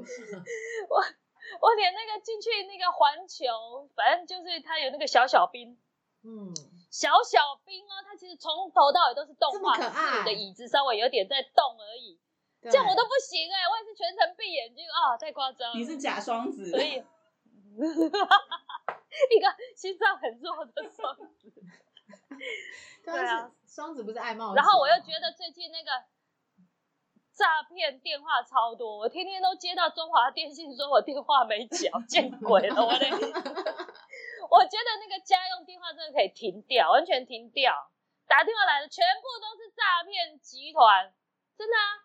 [0.88, 0.96] 我
[1.60, 5.78] 我连那个进去那个环球，反正就是它有那个小小兵，
[6.24, 6.52] 嗯，
[6.90, 9.76] 小小兵哦，它其实从头到尾都是动画
[10.24, 12.18] 的椅子，稍微有点在动而已。
[12.62, 15.76] 这这样我都不行哎、我也是全程闭眼睛啊，太夸张。
[15.76, 17.02] 你是假双子，所以
[17.74, 21.52] 一个心脏很弱的双子。
[23.04, 25.90] 对 对啊啊，双子不是爱冒险，然后我又觉得最近那个
[27.32, 33.10] 诈骗电话超多，我天天都接到中华电信说我电话没缴，见鬼了我嘞！
[34.52, 37.72] 我觉得那个家用电话真的可以停掉，完全停掉。
[38.28, 41.12] 打电话来的全部都是诈骗集团，
[41.56, 42.04] 真的啊，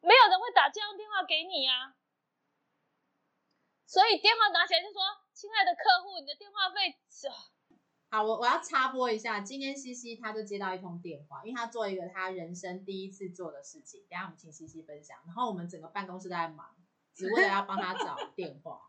[0.00, 1.94] 没有人会打家用电话给你啊。
[3.86, 5.02] 所以电话拿起来就说
[5.34, 6.96] ：“亲爱的客户，你的电话费
[8.12, 15.16] 好，我我要插播一下，今天西西他就接到一通电话，因为他做一个他人生第一次做的事情，等一下我们请西西分享。
[15.24, 16.66] 然后我们整个办公室都在忙，
[17.14, 18.80] 只为了要帮他找电话。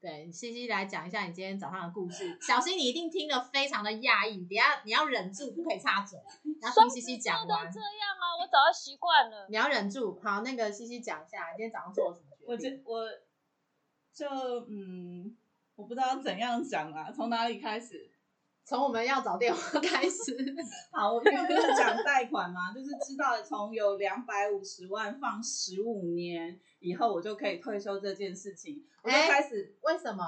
[0.00, 2.38] 对，西西来讲一下你今天早上的故事。
[2.40, 6.20] 小新，你一定听得非常的讶异，等一下你要忍住，不可以插嘴，
[6.60, 7.80] 然后听西西讲完都这。
[7.80, 9.48] 样吗，我早就习惯了。
[9.48, 10.20] 你要忍住。
[10.22, 12.84] 好，那个西西讲一下，你今天早上做了什么我决定？
[12.84, 13.08] 就我
[14.14, 15.36] 就嗯，
[15.74, 18.11] 我不知道怎样讲啊，从哪里开始？
[18.64, 20.36] 从我们要找电话 开始。
[20.92, 29.76] 好，因为不是讲贷款嘛，就是知道从有两百五十万放十五年以后，我就可以退休这件事情，我就哎开始。
[29.82, 30.24] 为什么？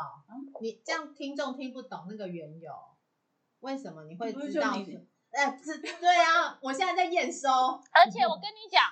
[0.60, 2.72] 你这样听众听不懂那个缘由，
[3.60, 5.06] 为什么你会知道就你是？
[5.30, 7.48] 呃，是，对啊，我现在在验收。
[7.92, 8.84] 而且我跟你讲，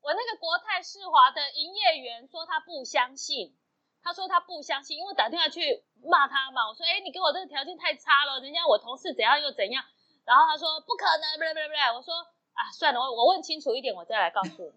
[0.00, 3.56] 我那个国泰世华的营业员说他不相信，
[4.02, 9.84] 他说他不相信，因为打电话去骂他嘛，我说，哎、你给我这个条件太差了，人家我同事怎样又怎样，
[10.24, 12.14] 然后他说不可能，不不不不，我说
[12.54, 14.72] 啊，算了，我我问清楚一点，我再来告诉你。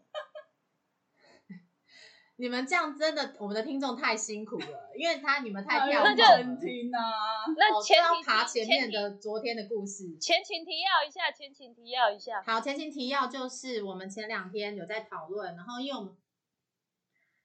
[2.37, 6.59] 你们这样真的，我们的听众太辛苦了，因为他你们太跳那就痛很了。
[6.59, 10.17] 听啊，那前爬前面的昨天的故事。
[10.19, 12.41] 前情提要一下，前情提要一下。
[12.41, 16.17] 好，前情提要就是我们前两天有在讨论，然后因为我们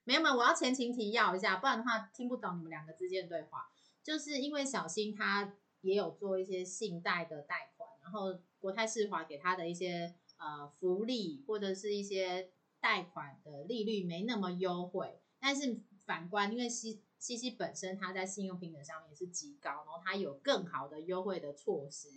[0.07, 3.69] 没有没有，我要前情提要一下，不然的话听不懂你们两个之间的对话。
[4.05, 22.09] 就是因为小新他也有做一些信贷的贷款，然后国泰世华给他的一些呃福利或者是一些贷款的利率没那么优惠，但是反观因为西西西本身他在信用平等上面是极高，然后他有更好的优惠的措施，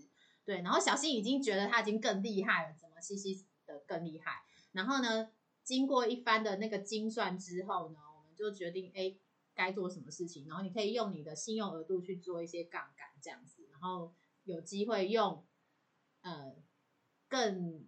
[0.46, 4.44] 对，然后小新已经觉得他已经更厉害了，怎么西西的更厉害？
[4.74, 5.32] 然后呢，
[5.70, 9.16] 经过一番的那个精算之后呢，我们就决定，哎，
[9.54, 14.12] 该做什么事情，然后你可以用你的信用额度去做一些杠杆这样子，然后
[14.46, 15.46] 有机会用，
[16.22, 16.56] 呃，
[17.28, 17.86] 更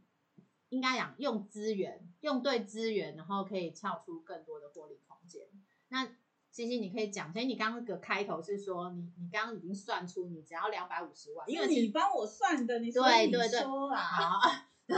[0.69, 5.47] 应该讲用资源，用对资源，然后可以撬出更多的获利空间。
[5.87, 6.05] 那
[6.51, 14.51] 星星，你可以讲，所以你刚刚那个开头是说，你你刚刚已经算出你只要两百五十万，因因为你帮我算的，你说你对对对说啦，好，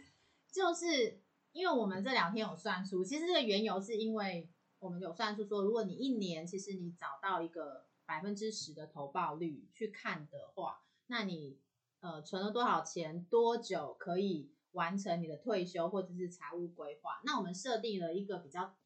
[0.50, 1.19] 就是
[1.52, 11.58] 因为我们这两天有算出，其实这个缘由是因为我们有算出说，如果你一年其实你找到一个百分之十的投报率去看的话，那你
[12.00, 17.20] 呃存了多少钱，多久可以完成你的退休或者是财务规划？
[17.24, 18.76] 那我们设定了一个比较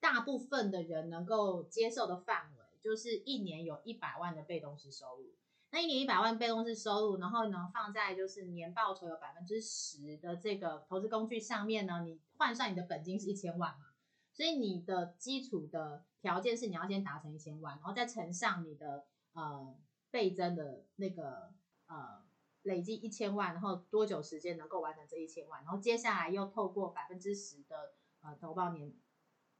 [0.00, 5.34] 大部分的人能够接受的范围，就是一年有一百万的被动式收入。
[5.70, 13.86] 那一年一百万被动式收入，然后呢放在就是年报酬有百分之十的这个投资工具上面呢，你换算你的本金是一千万嘛，
[14.32, 19.04] 所以你的基础的条件是你要先达成一千万，然后再乘上你的
[19.34, 19.76] 呃
[20.10, 21.52] 倍增的那个
[21.86, 22.24] 呃
[22.62, 28.94] 累计一千万，然后多久时间能够完成这一千万，然后接下来又透过百分之十的呃投报年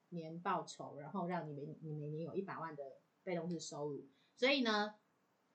[0.09, 2.83] 年报酬，然后让你每你每年有一百万的
[3.23, 4.94] 被动式收入，所以呢。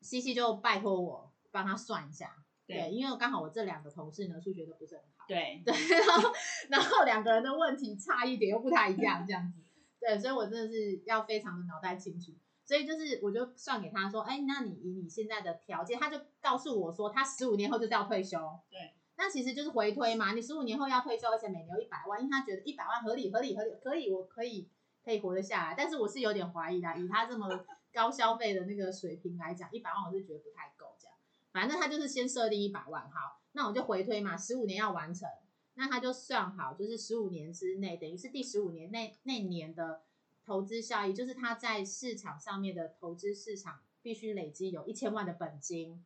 [0.04, 2.36] 西西就拜托我帮他算一下，
[2.68, 5.26] 对，因为刚好我这两个同事呢，数学都不是很好。
[5.28, 6.34] 对对，然后
[6.70, 9.62] 然后两个人的问题差一点又不太一样，这样子。
[10.00, 12.34] 对，所以我真的是要非常的脑袋清楚。
[12.66, 18.38] 所以就是我就算给他说，哎，那你以你现在的条件，他就告诉我说，他十五年后就是要退休。
[18.70, 24.70] 对，那其实就是回推嘛，你十五年后要退休，而且每年有一百万，因为他觉得一百万合理合理合理可以，我可以
[25.04, 25.76] 可以活得下来。
[25.78, 27.48] 但是我是有点怀疑的，以他这么
[27.94, 31.16] 高消费的那个水平来讲，一百万我是觉得不太够这样。
[31.52, 35.30] 反正他就是先设定一百万，好，那我就回推嘛，十五年要完成，
[35.76, 40.02] 那他就算好，就是十五年之内，等于是第十五年那那年的
[40.44, 46.04] 投资效益，就是他在市场上面的投资市场必须累积有一千万的本金。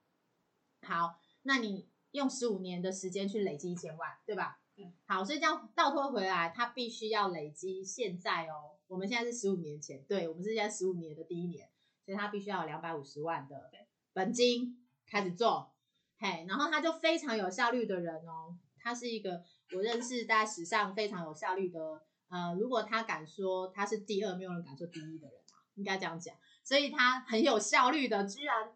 [0.82, 4.60] 好，那你用十五年的时间去累积一千万，对吧？
[4.76, 4.91] 嗯。
[5.06, 11.69] 好，所以这样倒推回来，他必须要累积现在哦，我们现在是十五年前，对我们是现在十五年的第一年，
[12.07, 13.69] 所以他必须要有两百五十万的
[14.13, 14.83] 本金。
[15.09, 15.71] 开始做，
[16.17, 19.41] 嘿，然后他就非常有效率的人哦，他是一个
[19.73, 21.79] 我认识在史上非常有效率的，
[22.27, 28.73] 呃，如果他敢说他是第二，没有人敢说第一的人啊，应该这样讲，所以他很有效率的，居然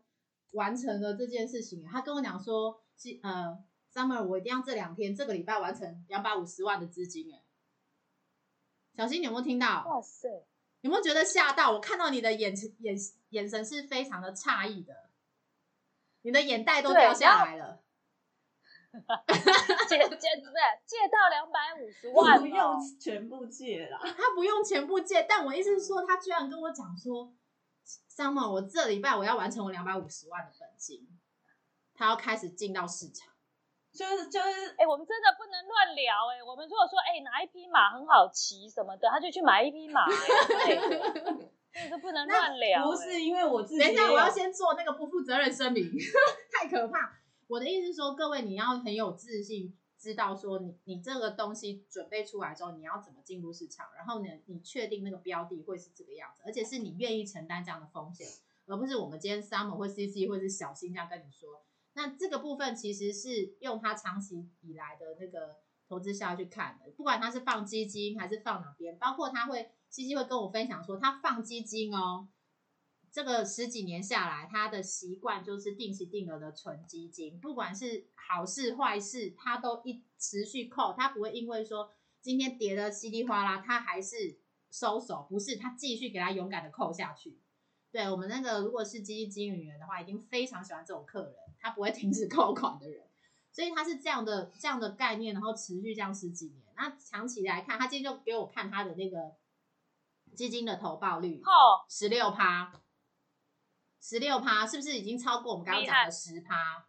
[0.51, 1.83] 完成了这件事情。
[1.83, 3.61] 他跟我讲说，是呃
[3.93, 7.43] ，summer，我一定要这两天，这个礼拜完成两百五十万的资金，哎，
[8.95, 9.85] 小新，你有没有听到？
[9.85, 10.29] 哇塞，
[10.81, 11.71] 有没有觉得吓到？
[11.71, 12.95] 我看到你的眼眼
[13.29, 15.09] 眼神是非常的诧异的。
[16.23, 17.81] 你的眼袋都掉下来了，
[19.89, 20.53] 借借不是
[20.85, 27.33] 借到两百五十万，不用全部借了， 他不用全部借，但我意思是说，他居然跟我讲说
[28.15, 31.07] ，summer，我这礼拜我要完成我两百五十万的本金，
[31.95, 33.30] 他要开始进到市场，
[33.91, 40.77] 就是就是，哎，我们真的不能乱聊，哎，我们如果说，哎，哪一匹马很好骑什么的，他就去买一匹马，哎。
[41.73, 42.85] 这个不能乱聊。
[42.85, 43.79] 不是因为我自己。
[43.79, 45.89] 等一下，我要先做那个不负责任声明，
[46.51, 47.17] 太可怕。
[47.47, 58.27] 我的意思是说，各位你要很有自信，知道说你你这个东西准备出来之后，你要怎么进入市场，然后呢，你确定那个标的会是这个样子，而且是你愿意承担这样的风险，
[58.67, 61.63] 而不是我们今天 summer 或 CC 或是小新这样跟你说。
[61.93, 69.71] 那这个部分其实是用他长期以来的那个投资下去看的，不管他是放基金还是放哪边，包括他会。
[69.91, 72.29] 西西会跟我分享说，他放基金哦，
[73.11, 87.37] 这个十几年下来，他的习惯就是定期定额的存基金，不管是好事坏事，他都一持续扣，他不会因为说今天跌的稀里哗啦，他还是收手，不是，他继续给他勇敢的扣下去。
[87.91, 93.07] 对我们那个如果是基金经理员的话，一定非常喜欢这种客人，他不会停止扣款的人，
[93.51, 96.63] 所以他是这样的这样的概念，然后持续这样十几年。
[96.75, 99.17] 那长期来看，他今天就给我看他的那个。
[100.33, 101.43] 基金的投报率，
[101.89, 102.71] 十六趴，
[103.99, 106.87] 十六趴，是不是已经超过我们刚刚讲的十趴？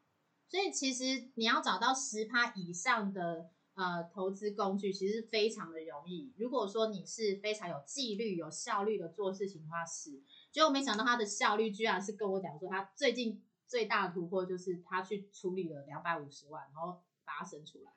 [0.48, 6.32] 所以其实你要找到十趴以上的呃投资工具，其实非常的容易。
[6.38, 10.22] 如果说你是非常有纪律、有效率的做事情的话，是。
[10.52, 17.90] 结果没想到他的效率居然是跟我讲说，他最近最大的突破就是他去处理了两百五十万，然后把它生出来。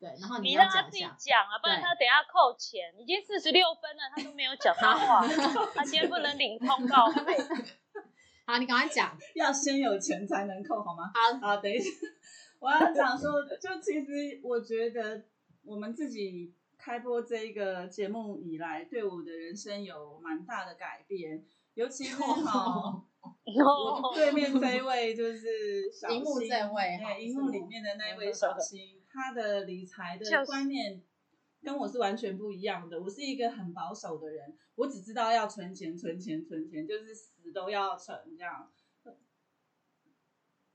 [0.00, 2.92] 对，然后你让他自己讲啊，不然他等下扣钱。
[2.98, 5.24] 已经四十六分了，他都没有讲他话，
[5.72, 7.38] 他今天不能领通告费。
[8.44, 11.12] 好，你赶快讲，要先有钱才能扣，好吗？
[11.14, 11.88] 好，好，等一下，
[12.58, 15.22] 我要讲说，就其实我觉得
[15.62, 29.00] 我们自己开播这一个节目以来，对我的人生有蛮大的改变，尤其是 哈，我对面这位就是小荧幕这位，对，荧幕里面的那位小新。
[29.08, 31.02] 他的理财的观念
[31.62, 33.00] 跟我是完全不一样的。
[33.00, 38.72] 我是一个很保守的人，我只知道要存钱、存钱、存钱，就是死都要存这样。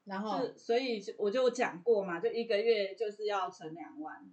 [0.06, 4.26] 然后，所以我就讲过嘛，就一个月就是要存两万，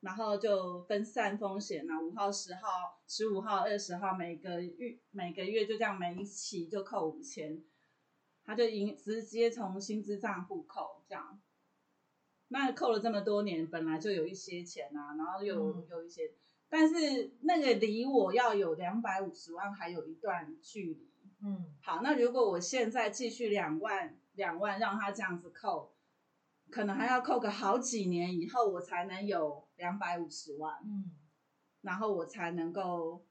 [0.00, 7.62] 然后就分散风险嘛，五号、十号、十五号、二十号，每个月每个月就这样每一期就扣五千，
[8.44, 11.40] 他就银直接从薪资账户扣这样。
[12.50, 16.32] 那扣了这么多年，本来就有一些钱啊，然后有有一些，
[16.68, 21.10] 但是那个离我要有两百五十万还有一段距离。
[21.42, 25.94] 嗯，好，那如果我现在继续两万两万让他这样子扣，
[26.70, 30.74] 可能还要扣个好几年以后，我才能有两百五十万。
[30.84, 31.10] 嗯，
[31.80, 33.24] 然后我才能够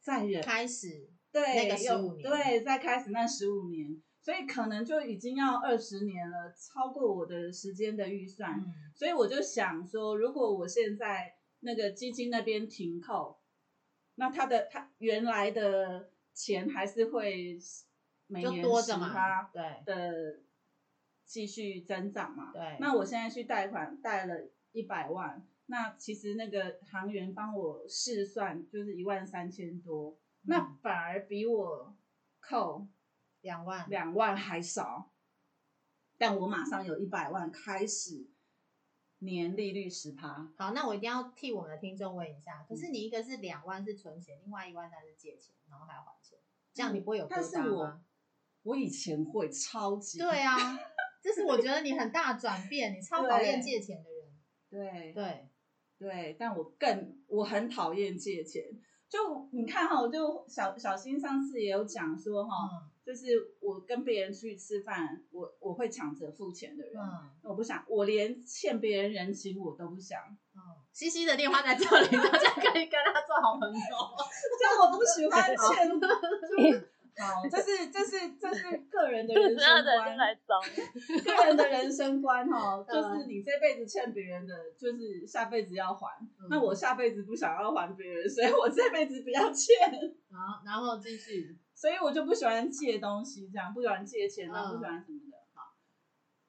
[0.00, 4.02] 再忍开始对那个十五年，对，再开始那十五年。
[4.20, 8.62] 所以可能就已经要二十年了，超过我的时间的预算。
[8.94, 13.40] 所以我就想说，如果我现在那个基金那边停扣，
[14.16, 17.58] 那他的他原来的钱还是会
[18.26, 20.40] 每年多着嘛，对的
[21.24, 22.52] 继续增长嘛。
[22.52, 30.78] 对那我现在去贷款贷了一百万，那其实那个行员帮我试算就是一万三千多，那嗯。
[30.82, 31.96] 反而比我
[32.40, 32.88] 扣
[33.42, 35.12] 两万，两万还少，
[36.16, 38.30] 但我马上有一百万开始
[39.18, 42.76] 年利率十趴，好，那我一定要替我们的听众问一下，可嗯。
[42.76, 46.38] 是你一个是两万是存钱，另外一万三是借钱，然后还要还钱，
[46.72, 48.00] 这样你不会有疙但是我？
[48.62, 50.18] 我以前会超级。
[50.18, 50.78] 对啊，
[51.22, 54.32] 这是我觉得你很大转变，你超讨厌借钱的人。
[54.68, 55.12] 对。
[55.12, 55.47] 对，
[55.98, 58.62] 对，但我更我很讨厌借钱。
[59.08, 63.26] 就你看哈，就小小新上次也有讲说哈，嗯就是
[63.58, 70.20] 我跟别人出去吃饭，我我会抢着付钱的人，嗯我不想，我连欠别人人情我都不想，
[70.54, 70.60] 嗯，
[70.92, 73.78] 西西的电话在这里，大家可以跟他做好朋友。
[74.60, 75.88] 就我不喜欢欠，
[77.18, 80.16] 就是好，这是这是这是个人的人生观。
[81.24, 86.06] 个人的人生观哈，嗯就是你这辈子欠别人的，就是下辈子要还。
[86.40, 89.74] 嗯那我下辈子不想要还别人，所以我这辈子不要欠。
[90.30, 95.36] 然后然后继续， 所以我就不喜欢借东西，这样不喜欢借钱啊，嗯不喜欢什么的。
[95.54, 95.74] 好，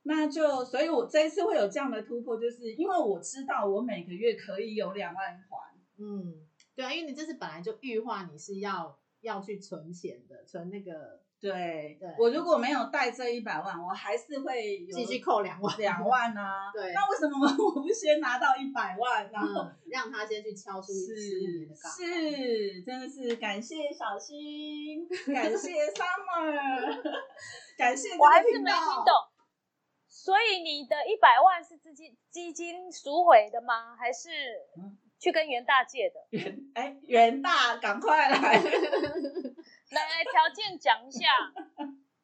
[0.03, 5.75] 那就所以，我这一次会有这样的突破，就是因为我知道我每个月可以有两万还。
[5.97, 6.35] 嗯，
[6.75, 16.69] 对啊，因为你这次本来就预化你是要要去存钱的，存那个对，对我如果没有带这一百万，我还是会有继续扣两万，两万啊。
[16.75, 21.91] 对那为什么我不先拿到一百万，然后嗯，让他先去敲出十五年的是杠。
[21.91, 27.01] 是，真的是感谢小新， 感谢 Summer，
[27.77, 28.69] 感谢我还是没听
[29.05, 29.13] 懂。
[30.09, 33.95] 所以你的一百万是资金基金赎回的吗？
[33.95, 34.29] 还是
[34.75, 36.15] 嗯去跟袁大借的？
[36.31, 38.37] 袁哎袁大，赶快来！
[39.91, 41.27] 来来，条件讲一下，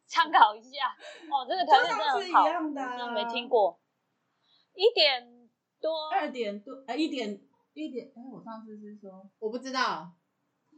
[0.07, 0.95] 参考一下。
[1.29, 3.79] 哦，这个条件真的很好，一样的啊真的没听过。
[4.73, 5.49] 一点
[5.81, 7.41] 多，二点多，呃，一点
[7.73, 10.11] 一点，哎，我上次是说，我不知道，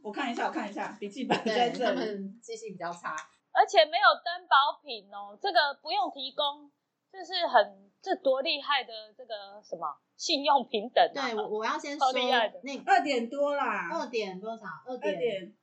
[0.02, 1.98] 我看一下，我看一下，笔记本对在这他里。
[1.98, 3.14] 们记性比较差。
[3.52, 6.70] 而且没有担保品哦，这个不用提供，
[7.10, 11.14] 这是很这多厉害的这个什么信用平等、啊。
[11.14, 12.60] 对，我我要先说 超厉害的。
[12.62, 14.66] 那二点多啦，二点多少？
[14.86, 15.54] 二二点点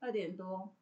[0.00, 0.74] 二点多，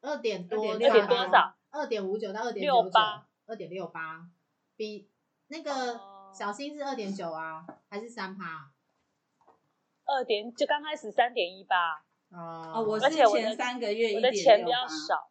[0.00, 1.54] 二点多二点多少？
[1.70, 4.28] 二点五九到二点六八，二点六八，
[4.76, 5.10] 比
[5.48, 6.32] 那个哦。
[6.34, 8.70] 小新是二点九啊，还是三趴？
[10.04, 11.94] 二点就刚开始三点一八，
[12.28, 12.72] 哦。
[12.74, 15.30] 哦，我是而且我的前三个月一我的点钱比较六八，少。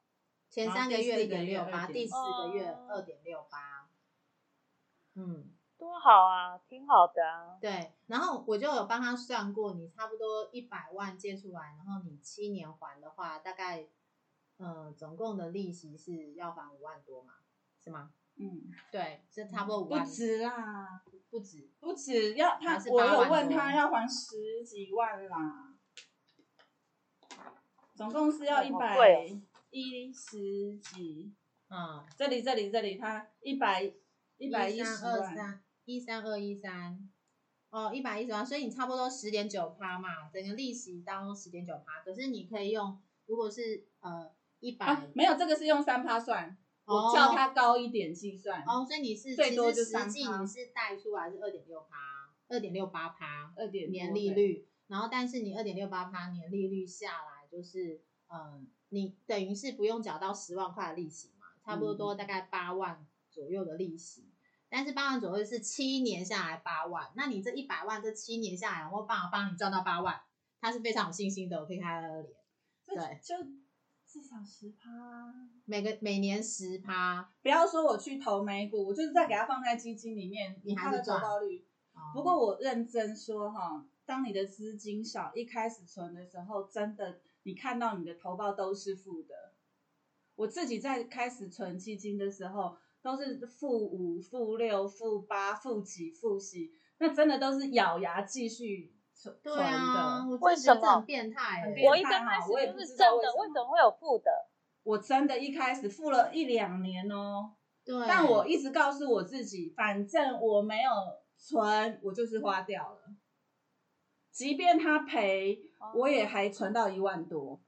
[0.49, 3.74] 前三个月一点六八，第第四个月哦二点六八。
[5.15, 7.57] 嗯，多好啊，挺好的啊。
[7.59, 7.93] 对。
[8.07, 13.87] 然后我就有帮他算过，你差不多一百万借出来，然后你七年还的话，大概
[14.57, 17.33] 呃总共的利息是要还五万多嘛？
[17.83, 18.11] 是吗？
[18.37, 21.71] 嗯，对，这差不多五万不万，止啦，不止。
[21.79, 25.73] 不止要他，我有问他要还十几万啦，
[27.95, 31.33] 总共是要一百贵一十几，
[31.69, 33.93] 嗯，这里这里这里，他一百
[34.37, 37.09] 一百一十三二万，三一三二一三，
[37.69, 42.01] 哦，一百一十万，所以你差不多十点九趴嘛，整个利息当十点九趴。
[42.03, 51.97] 可是你可以用，如果是呃一百、啊，没有这个是用三趴算，哦我叫它高一点计算，哦，所以你是最多实实际你是贷出来是二点六趴，
[52.49, 64.24] 二点六八趴二点年利，率，然后但是你二点六八趴年利率下来就是嗯，你等于是不用缴到十万块的利息嘛，差不多多大概八万左右的利息。
[64.75, 70.19] 但是八万左右是七年下来八万，那你这一百万这七年下来，我有办法帮你赚到八万，
[70.59, 72.35] 他是非常有信心的，我可以看他的脸，
[72.85, 73.37] 这对就
[74.05, 74.89] 至少十趴。
[75.63, 81.65] 每个每年十趴，不要说我去投美股，我就是再给他放在基金里面，它的投你还是赚报率。
[81.93, 89.53] 哦不过我认真说哈，当你的资金少，一开始存的时候，真的你看到你的投报都是负的。
[90.35, 104.31] 我自己在开始存基金的时候，都是负五、负六、负八、负几、负几，那真的都是咬牙继续存对存啊，为什么变态、欸，我一刚开始我也是正的，为什么会有负的？
[104.81, 107.53] 我真的一开始付了一两年哦，
[107.85, 110.89] 对，但我一直告诉我自己，反正我没有
[111.37, 113.01] 存，我就是花掉了。
[114.31, 115.59] 即便他赔，
[115.93, 117.61] 我也还存到一万多。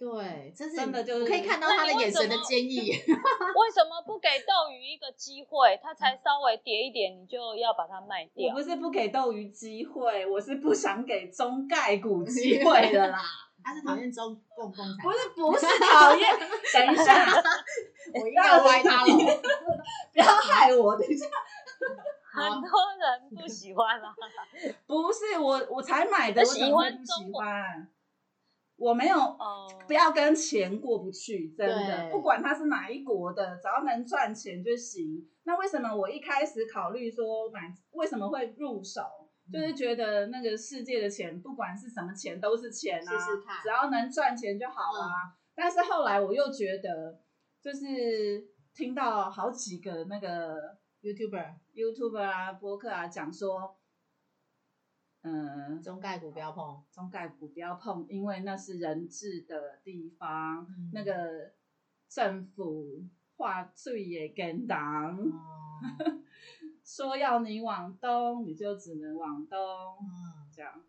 [0.00, 2.88] 对，这是真的就是可以看到他的眼神的坚毅。
[2.88, 5.78] 为什么不给斗鱼一个机会？
[5.82, 8.62] 它才稍微跌一点，你就要把它卖掉我不？
[8.66, 13.20] 是不给斗鱼机会，我是不想给中概股机 会的啦。
[13.62, 16.30] 他是讨厌中共共产，不是不是讨厌，
[16.72, 17.26] 等一下，
[18.14, 19.06] 我要歪他了。
[20.14, 21.26] 不要害我，等一下，
[22.32, 24.14] 很多人不喜欢啊。
[24.86, 27.86] 不是我我才买的，我喜欢？
[28.80, 35.28] 我没有，哦，不要跟钱过不去，真的，不管他是哪一国的，只要能赚钱就行。
[35.44, 37.60] 那为什么我一开始考虑说买，
[37.90, 39.02] 为什么会入手？
[39.52, 45.36] 就是觉得那个世界的钱，不管是什么钱都是钱啊，试试看只要能赚钱就好啊。
[45.54, 47.20] 但是后来我又觉得，
[47.60, 50.56] 就是听到好几个那个
[51.02, 53.76] YouTuber YouTuber 啊、播客啊讲说，
[55.22, 60.90] 嗯，中概股不要碰，中概股不要碰，因为那是人治的地方，嗯。
[60.92, 61.52] 那个
[62.08, 63.04] 政府
[63.36, 65.80] 话最也跟当，哦，
[66.84, 69.58] 说要你往东，你就只能往东，
[70.00, 70.82] 嗯，这样。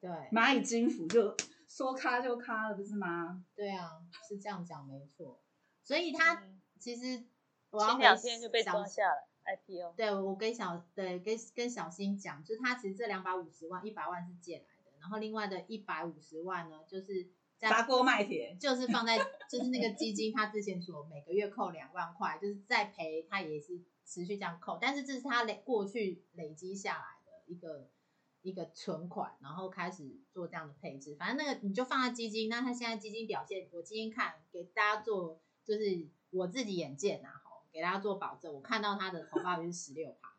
[0.00, 1.36] 对，蚂蚁金服就
[1.66, 3.44] 说咔就咔了，不是吗？
[3.54, 5.40] 对啊，是这样讲没错。
[5.82, 6.60] 所以他嗯。
[6.78, 7.24] 其实
[7.70, 9.94] 我要前两天就被小抓下来 IPO。
[9.96, 19.16] 对，我跟小对跟跟小新讲，就是他其实这两百五十万，一百万是借来的，然后另外的一百五十万呢，就是在砸锅卖铁，就是放在
[19.48, 27.88] 就是那个基金，他之前所每个月扣两万块，就是再赔他也是持续这样扣，但是这是他累过去累积下来的一个
[28.42, 31.16] 一个存款，然后开始做这样的配置。
[31.16, 37.45] 反正那个你就放在基金，那他现在基金表现，我今天看给大家做，就是我自己眼见呐、啊，吼，
[37.76, 40.34] 给大家做保证，我看到他的投报率是十六趴，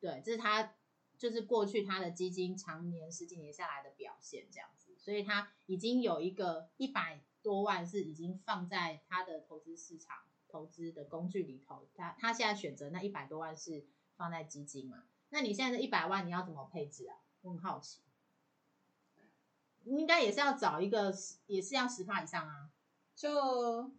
[0.00, 0.72] 对，这是他
[1.18, 10.16] 就是过去他的基金常年十几年下来的表现这样子，所以他已经有一个一百多万是已经放在他的投资市场
[10.48, 13.84] 投资的工具里头，他他现在选择那一百多万是
[14.16, 15.02] 放在基金嘛？
[15.28, 17.18] 那你现在的一百万你要怎么配置啊？
[17.42, 18.00] 我很好奇，
[19.84, 21.12] 应该也是要找一个
[21.48, 22.70] 也是要十趴以上啊。
[23.14, 23.90] 就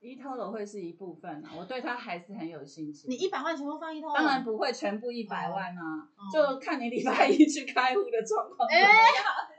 [0.00, 3.10] eToro 会是一部分啊，我对它还是很有信心。
[3.10, 5.82] 你一百万全部放一通，当然不会全部一百万啊，
[6.16, 8.90] 哦就看你礼拜一去开户的状况哎样。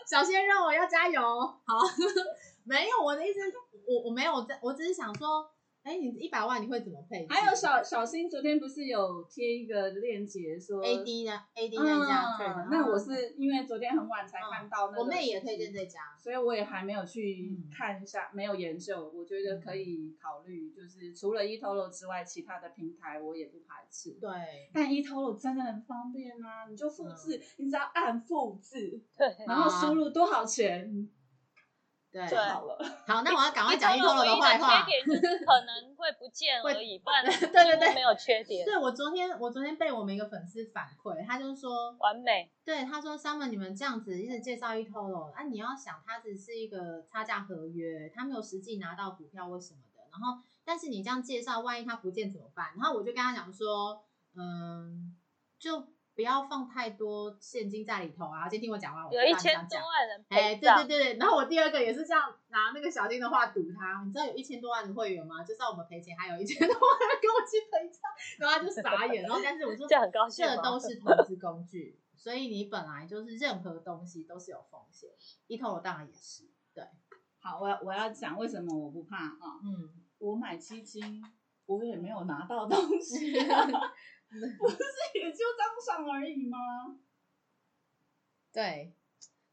[0.06, 1.22] 小鲜肉，要加油！
[1.22, 1.80] 好，
[2.64, 3.40] 没有我的意思，
[3.86, 5.46] 我我没有在，我只是想说，
[5.88, 7.28] 哎，你一百万你会怎么配置？
[7.34, 19.10] 还有小小新昨天不是有贴一个链接说 AD 呢？AD 那家嗯 trade，那我是因为昨天很晚才看到那个、我妹也推荐，这家，所以我也还没有去嗯看一下，没有研究。
[19.16, 24.18] 我觉得可以考虑，就是除了 eToro 之外，其他的平台我也不排斥。
[24.20, 24.30] 对，
[24.74, 31.10] 但 eToro 真的很方便啊，你就复制，你只要按复制，对，然后输入多少钱
[32.12, 32.78] 对，好了。
[33.06, 34.86] 好，那我要赶快讲 eToro eToro 的坏话。
[34.86, 42.52] 唯一的缺点就是 可能会不见而已，不然 对对对没有缺点，对我昨天，我昨天被我们一个粉丝反馈，他就说，完美。
[42.64, 52.74] 对，他说 Summer 你们这样子一直介绍 eToro，啊，你要想他只是一个差价合约，他没有实际拿到股票或什么的，然后但是你这样介绍，万一他不见怎么办？
[52.78, 54.04] 然后我就跟他讲说，
[54.36, 55.16] 嗯，
[55.60, 55.88] 就
[56.18, 59.78] 不要放太多现金在里头啊，先听我讲完，我有一千多。
[59.78, 65.44] 万人哎，对对，对对，然后我第二个也是这样拿那个小金的话赌他，你知道有一千多万的会员吗？
[65.44, 68.10] 就算我们赔钱，还有一千多万人跟我去赔偿，
[68.40, 75.12] 然后他就傻眼，然后但是我说这样很高兴吗这都是投资工具，所以你本来就是任何东西都是有风险
[75.48, 76.84] ，eToro 当然也是，对，
[77.38, 79.62] 好，我要我要讲为什么我不怕啊？
[79.64, 81.24] 嗯，我买基金，
[81.68, 83.38] 我也没有拿到东西、
[84.60, 84.78] 不是
[85.16, 86.58] 也就账上而已吗？
[88.52, 88.94] 对，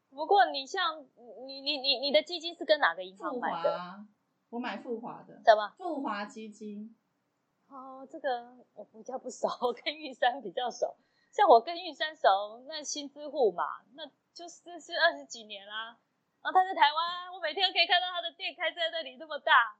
[0.09, 1.05] 不过你像
[1.45, 3.77] 你你你你的基金是跟哪个银行买的？
[3.77, 4.07] 啊，
[4.49, 5.73] 我买富华的，什么？
[5.77, 6.95] 富华基金，
[7.67, 10.95] 哦，这个我比较不熟，我跟玉山比较熟。
[11.31, 15.97] 像我跟玉山熟，那新之户嘛，那就是是二十几年啦。
[16.41, 19.77] 然后他在台湾，我每天都可以看到他的店开在那里那么大。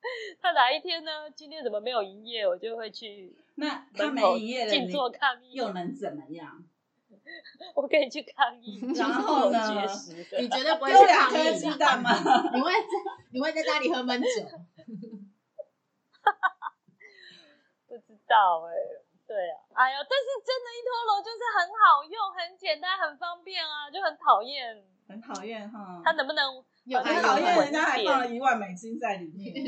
[0.40, 1.30] 他哪一天呢？
[1.30, 2.46] 今天怎么没有营业？
[2.46, 5.52] 我就会去那他没营业了，静你坐抗议。
[5.52, 6.64] 又能怎么样？
[7.74, 8.80] 我可以去抗议。
[8.96, 12.10] 然后呢 绝食你绝对不会去抗议，鸡蛋吗？
[12.54, 12.88] 你会在
[13.32, 14.28] 你会在家里喝闷酒，
[17.88, 18.72] 不知道哎、
[19.26, 29.54] 对啊，哎呦，但是真的 eToro 就是很好用、很简单、很方便啊，就很讨厌很讨厌哈，他能不能有很很讨厌人家还放了一万美金在里面。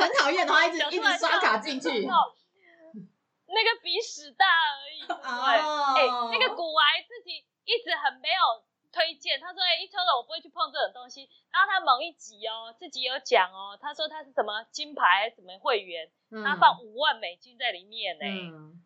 [0.00, 16.10] 很讨厌的话一直一直刷卡进去，那个比屎大而已，对哎、那个古癌自己一直很没有推荐，他说：“哎、一 eToro 我不会去碰这种东西。”然后他某一集哦，自己有讲哦，他说他是什么金牌还是什么会员，
[16.44, 18.83] 他放五万美金在里面呢、嗯，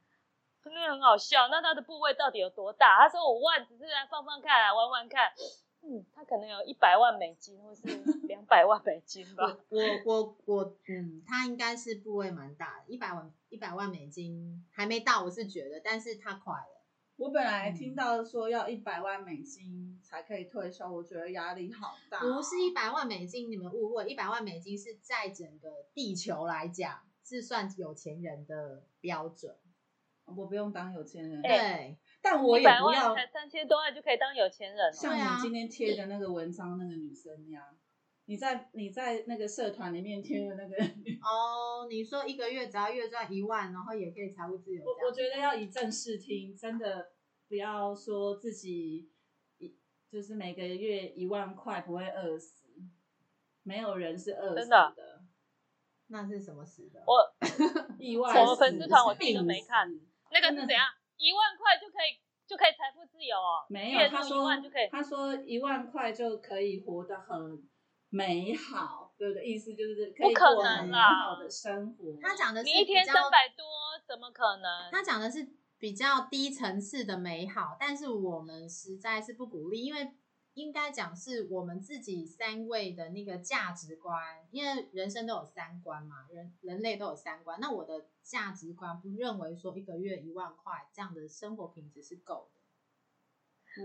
[0.62, 1.48] 真的很好笑。
[1.48, 2.98] 那他的部位到底有多大？
[3.00, 5.32] 他说五万只是来放放看、啊，玩玩看。
[5.80, 7.82] 嗯，他可能有一百万美金或是
[8.26, 9.56] 两百万美金吧。
[9.70, 16.82] 我我我嗯，他应该是部位蛮大的，一百万一百万美金还没到，我是觉得，但是他快了。
[17.16, 22.18] 我本来听到说要一百万美金才可以退休，我觉得压力好大。
[22.18, 29.56] 不是一百万美金，你们误会，一百万美金是在整个地球来讲是算有钱人的标准。
[30.36, 34.92] 我不用当有钱人，对，但我也不要三千多万就可以当有钱人哦。
[34.92, 37.64] 像你今天贴的那个文章那个女生那样。
[38.30, 40.76] 你在你在那个社团里面贴的那个，
[41.22, 47.12] 哦，你说一个月只要月赚一万，然后也可以财务自由，我我觉得要以正视听，真的
[47.48, 49.10] 不要说自己
[49.56, 49.74] 一
[50.10, 52.66] 就是每个月一万块不会饿死，
[53.62, 55.22] 没有人是饿死真的的，
[56.08, 57.02] 那是什么死的？
[57.06, 57.34] 我
[57.98, 59.90] 意外我粉丝团我死自己都没看
[60.40, 60.86] 那个是怎样？
[61.16, 62.14] 一万块就可以
[62.46, 63.66] 就可以财富自由哦？
[63.68, 64.88] 没有，他说万就可以。
[64.90, 67.62] 他说一万块就可以活得很
[68.10, 69.44] 美好，对不对？
[69.44, 72.16] 意思就是可以不可过很美能啦好的生活。
[72.22, 73.66] 他讲的是你一天三百多，
[74.06, 74.90] 怎么可能？
[74.92, 75.46] 他讲的是
[75.78, 80.12] 比较低层次的美好，但是我们实在是不鼓励，因为
[80.54, 87.60] 应该讲是我们自己三位的那个价值观，因为人生都有三观嘛，人人类都有三观。
[87.60, 92.58] 那我的价值观不认为说一个月一万块这样的生活品质是够的。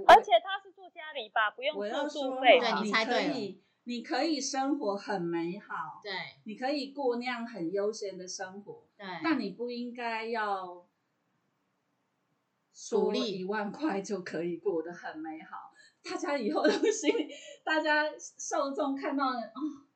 [0.07, 2.59] 而且他是住家里吧，不用我要住说宿费。
[2.59, 6.11] 对你哈你可猜对了以，你可以生活很美好，对
[6.45, 10.87] 你可以过那样很悠闲的生活，对，但你不应该要
[12.73, 15.72] 说鼓励一万块就可以过得很美好。
[16.03, 17.33] 大家以后都心里，
[17.63, 18.05] 大家
[18.37, 19.87] 受众看到哦，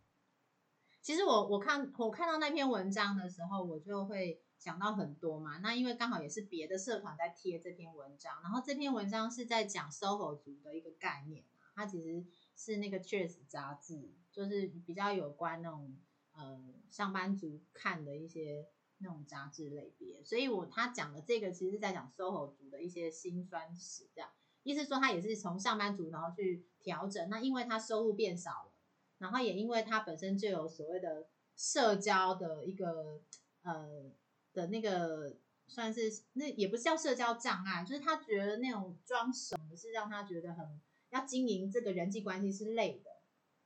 [1.01, 5.57] 其实我我看我看到那篇文章的时候，我就会想到很多嘛。
[5.59, 15.95] 那因为刚好也是别的社团在贴这篇文章，然后这篇文章是在讲 SOHO 族的一个概念嘛，它其实是那个 Cheers 杂志，就是比较有关那种
[16.31, 18.65] 呃上班族看的一些
[18.99, 20.23] 那种杂志类别。
[20.23, 24.29] 所以我他讲的这个其实在讲 SOHO 族的一些辛酸史，这样
[24.68, 28.72] 意思说他也是从上班族然后去调整，那因为他收入变少了。
[29.18, 33.22] 然后也因为他本身就有所谓的社交的一个
[33.63, 34.11] 呃
[34.51, 35.38] 的那个
[35.68, 43.11] 算是那也不是叫社交障碍，就是他觉得那种装熟是让他觉得很要经营这个人际关系是累的。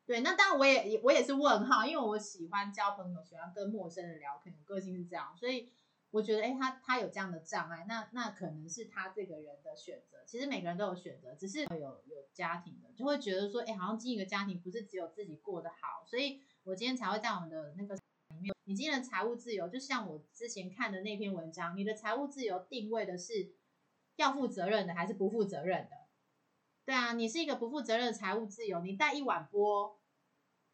[0.05, 5.71] 对，那当然我也我也是问号，因为我喜欢交朋友，喜欢跟陌生人聊天，我个性是这样，所以
[6.11, 10.01] 我觉得哎，他他有这样的障碍，那那可能是他这个人的选。
[10.31, 23.53] 其实每个人都有选择，只是有有家庭的就会觉得说，哎，好像经营一个家庭不是只有自己过得好，所以我今天才会在我们的那个里面，你今天的财务自由，就像我之前看的那篇文章，你的财务自由定位的是
[24.15, 25.97] 要负责任的还是不负责任的？
[26.85, 29.99] 对啊，你是一个不负责任的财务自由，你带一碗钵，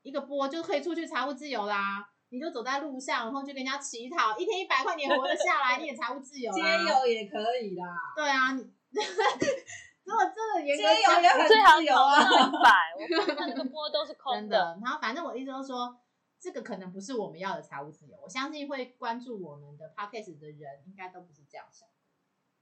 [0.04, 2.14] 一个钵就可以出去财务自由啦。
[2.30, 6.58] 你就走在路上，然后就跟人家乞讨，一天一百块你也活得下来，你也财务自由啦。
[6.86, 7.86] 街友也可以啦，
[8.16, 8.70] 对啊，你
[10.04, 12.22] 如果真的严格街友讲也很最好有啊。
[12.22, 14.80] 一百， 我看到那个波都是空真的。
[14.82, 16.00] 然后反正我的意思就是说，
[16.40, 18.18] 这个可能不是我们要的财务自由。
[18.22, 21.88] 我相信会关注我们的 podcast 的人，应该都不是这样想，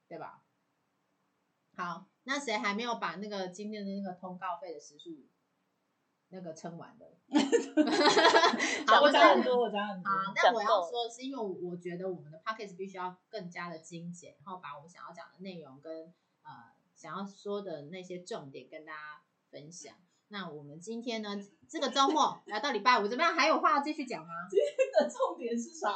[0.08, 0.42] 对吧？
[1.78, 5.12] 好，那谁还没有把那个今天的那个通告费的时数
[6.30, 7.06] 那个撑完 的？
[8.88, 10.10] 好，我我讲讲很多，我讲很多。
[10.10, 16.12] 啊，但我要说的是，因为我我觉得我们的 p o c k e t 必须要更加的精简，然后把我们想要讲的内容跟
[16.46, 16.52] 呃
[16.96, 19.22] 想要说的那些重点跟大家
[19.52, 19.94] 分享。
[20.30, 21.36] 那我们今天呢，
[21.70, 23.36] 这个周末来到礼拜五，怎么样？
[23.36, 24.34] 还有话要继续讲吗？
[24.50, 25.90] 今天的重点是啥？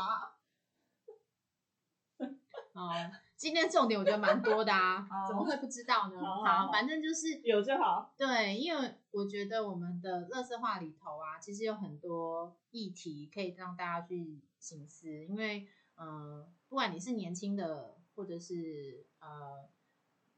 [2.73, 2.91] 哦，
[3.35, 6.19] 今天重点我觉得蛮多的啊，怎么会不知道呢？
[6.19, 8.13] 好好好，好反正就是有就好。
[8.15, 15.25] 对，因为我觉得我们的乐色话里头啊，其实有很多议题可以让大家去醒思。
[15.25, 19.67] 因为，呃，不管你是年轻的，或者是呃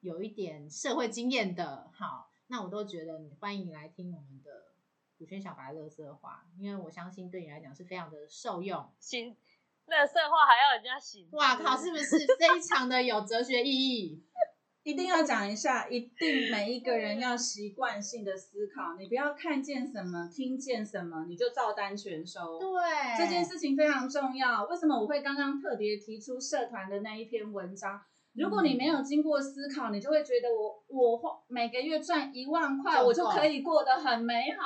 [0.01, 4.73] 有一点社会经验的，好，那我都觉得你欢迎你来听我们的
[5.17, 8.91] 古轩小白乐色话，因为我相信对你来讲是非常的受用。
[8.99, 9.37] 行，
[9.85, 11.29] 乐色话还要人家醒。
[11.33, 14.23] 哇靠，是不是 非常的有哲学意义？
[14.83, 22.57] 一定要讲一下，一定每一个人要习惯性的思考，你不要看见什么、听见什么你就照单全收。
[22.57, 22.79] 对，
[23.15, 24.65] 这件事情非常重要。
[24.65, 28.01] 为什么我会刚刚特别提出社团的那一篇文章？
[28.33, 34.63] 如果你没有经过思考，你就会觉得我我花每个月赚一万块，我就可以过得很美好。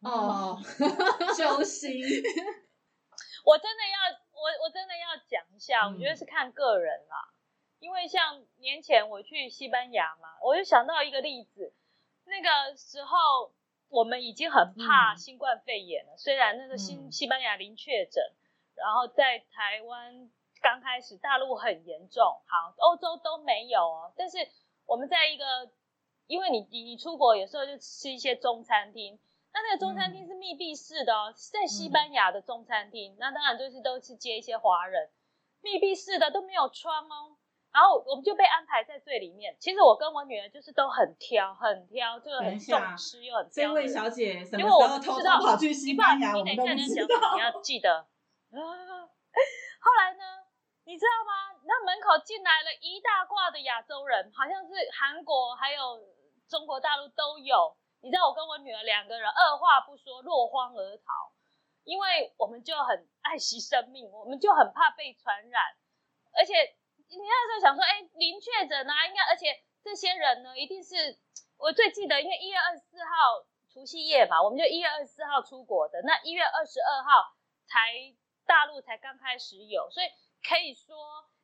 [0.00, 0.58] 哦，
[1.36, 1.92] 揪心。
[3.44, 7.34] 我真的要，我我真的要讲一下，嗯我觉得是看个人啦。
[7.80, 11.72] 因为像年前我去西班牙嘛，我就想到一个例子，
[12.24, 13.52] 那个时候
[13.88, 18.22] 我们已经很怕嗯新冠肺炎了，虽然那个新嗯西班牙零确诊，
[18.74, 20.30] 然后在台湾
[20.60, 24.38] 刚开始大陆很严重，好，欧洲都没有哦，但是
[24.86, 25.70] 我们在一个，
[26.26, 29.18] 因为你你你出国有时候就吃一些中餐厅。
[29.50, 35.10] 那那个中餐厅是密闭式的哦，是在西班牙的中餐厅，那当然就是都是接一些华人，
[35.62, 37.36] 密闭式的都没有窗哦。
[37.70, 39.54] 然后我们就被安排在最里面。
[39.60, 43.86] 其实我跟我女儿就是都很挑，很挑，就是很重吃又很这位。
[43.86, 47.98] 小姐什么因为我时候偷偷们知道跑去西班牙，你等一下知道你要记得。
[48.52, 48.58] 啊，
[49.80, 50.24] 后来呢，
[50.88, 51.60] 你知道吗？
[51.68, 56.00] 那门口进来了一大挂的亚洲人，好像是韩国还有
[56.48, 57.76] 中国大陆都有。
[58.00, 61.04] 你知道我跟我女儿两个人二话不说落荒而逃，
[61.84, 65.62] 因为我们就很爱惜生命，我们就很怕被传染，
[66.32, 66.54] 而且
[67.10, 71.18] 你那时候想说，哎，零确诊啊，应该，而且这些人呢，一定是
[71.58, 77.36] 我最记得，因为一月二十四号除夕夜嘛，我们就一月二十四号出国的，那一月二十二号
[77.66, 77.92] 才
[78.46, 80.06] 大陆才刚开始有，所以
[80.42, 80.96] 可以说，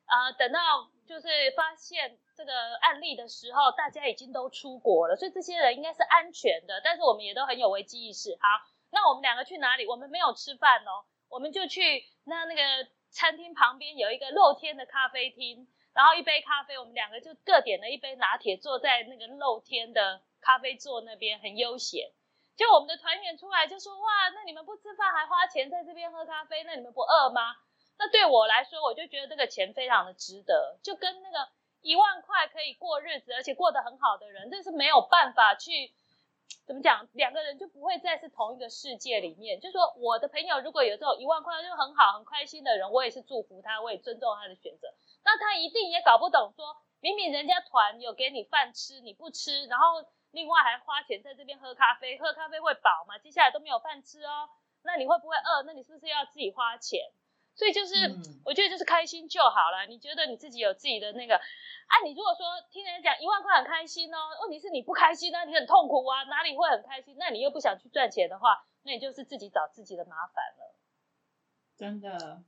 [0.05, 0.59] 呃，等到
[1.07, 8.37] 就是发现这个案例的时候，大家已经都出国了，所以这些人应该是安全的，但是我们也都很有危机意识。
[8.41, 8.47] 好，
[8.91, 9.85] 那我们两个去哪里？
[9.85, 12.61] 我们没有吃饭哦，我们就去那那个
[13.09, 22.11] 餐厅旁边有一个露天的咖啡厅，然后一杯咖啡，我们两个就各点了一杯拿铁，坐在那个露天的咖啡座那边，很悠闲。
[22.55, 27.57] 就我们的团员出来就说：“哇，那你们不吃饭还花钱在这边喝咖啡，那你们不饿吗？”
[27.97, 31.47] 那对我来说，我就觉得这个钱非常的值得，就跟那个
[31.81, 35.93] 一万块可以过日子，而且过得很好的人，这是没有办法去
[36.65, 39.59] 怎么讲，两个人就不会再是同一个世界里面。
[39.59, 44.93] 就说我的朋友如果有这种一万块就很好、很开心的人，我也是祝福他，我也尊重他的选择。
[45.23, 53.17] 那他一定也搞不懂说，明明人家团有给你饭吃，你不吃，然后另外还花钱在这边喝咖啡，喝咖啡会饱吗？
[53.19, 54.49] 接下来都没有饭吃哦，
[54.83, 55.63] 那你会不会饿？
[55.65, 57.09] 那你是不是要自己花钱？
[57.55, 59.87] 所以就是，嗯我觉得就是开心就好了。
[59.87, 67.15] 你觉得你自己有自己的那个，啊，你如果说听人家讲一万块很开心哦，问题是你不开心啊，你很痛苦啊，哪里会很开心？
[67.17, 70.75] 那你又不想去赚钱的话，那你就是自己找自己的麻烦了。
[71.77, 72.43] 真的，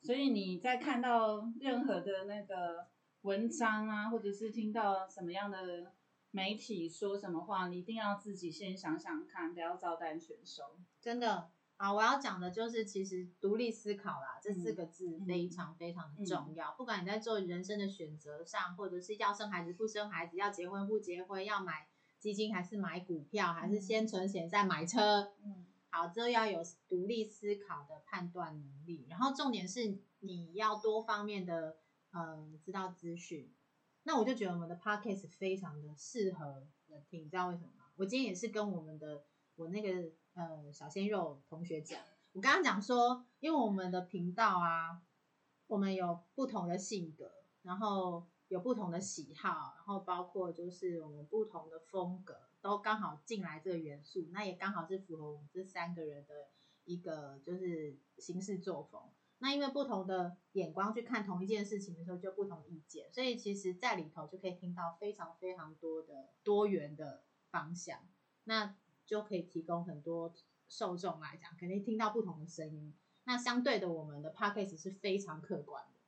[0.00, 2.86] 所以你在看到任何的那个
[3.22, 5.92] 文章啊，或者是听到什么样的
[6.30, 10.76] 媒体说什么话，你一定要自己先想想看，不要照单全收。
[11.00, 11.50] 真的
[11.82, 16.72] 啊，我要讲的就是其实独立思考啦，这四嗯个字非常非常的重要。
[16.78, 21.88] 不管你在做人生的选择上，或者是要生孩子不生孩子，要结婚不结婚，要买
[22.20, 29.08] 基金还是买股票，还是先存钱再买车，嗯好，这要有独立思考的判断能力。
[29.10, 31.78] 然后重点是你要多方面的
[32.12, 33.52] 嗯知道资讯。
[34.04, 37.86] 那我就觉得我们的 podcast 非常的适合人听，你知道为什么吗？
[37.96, 39.24] 我今天也是跟我们的
[39.56, 42.00] 我那个呃小鲜肉同学讲，
[42.32, 45.02] 我刚刚讲说，因为我们的频道啊，
[45.66, 56.48] 我们有不同的性格，然后有不同的喜好，然后包括就是我们不同的风格，都刚好进来这个元素，那也刚好是符合我们这三个人的
[56.84, 59.02] 一个就是行事作风。
[59.38, 67.98] 那因为不同的眼光去看同一件事情的时候，就不同意见，所以其实在里头就可以听到非常非常多的多元的方向，
[68.44, 68.76] 那
[69.12, 70.32] 就可以提供很多
[70.70, 72.94] 受众来讲，肯定听到不同的声音。
[73.24, 76.00] 那相对的，我们的 podcast 是非常客观的，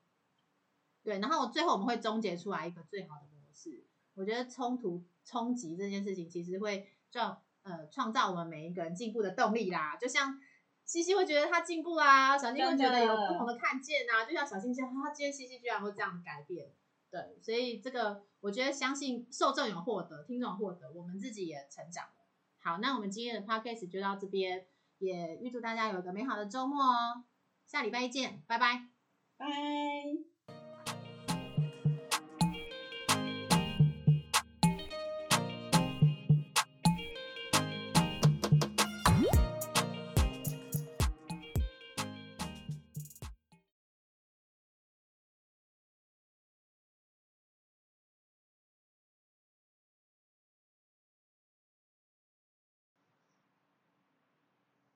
[1.03, 1.19] 对。
[1.19, 3.85] 然后最后我们会终结出来一个最好的模式。
[4.15, 9.99] 我觉得冲突冲击这件事情，其实会创呃创造我们每一个人进步的动力啦。
[9.99, 10.41] 就像
[10.87, 14.25] 西西会觉得他进步啦，小新会觉得有不同的看见啊。
[14.25, 16.73] 就像小新说，他今天西西居然会这样改变，
[17.11, 17.39] 对。
[17.43, 22.24] 所以这个我觉得相信受众有获得，听众获得，我们自己也成长了。
[22.65, 24.67] 好，那我们今天的 podcast 就到这边，
[24.99, 27.25] 也预祝大家有个美好的周末哦。
[27.67, 28.89] 下礼拜见，拜拜。
[29.37, 30.34] 拜。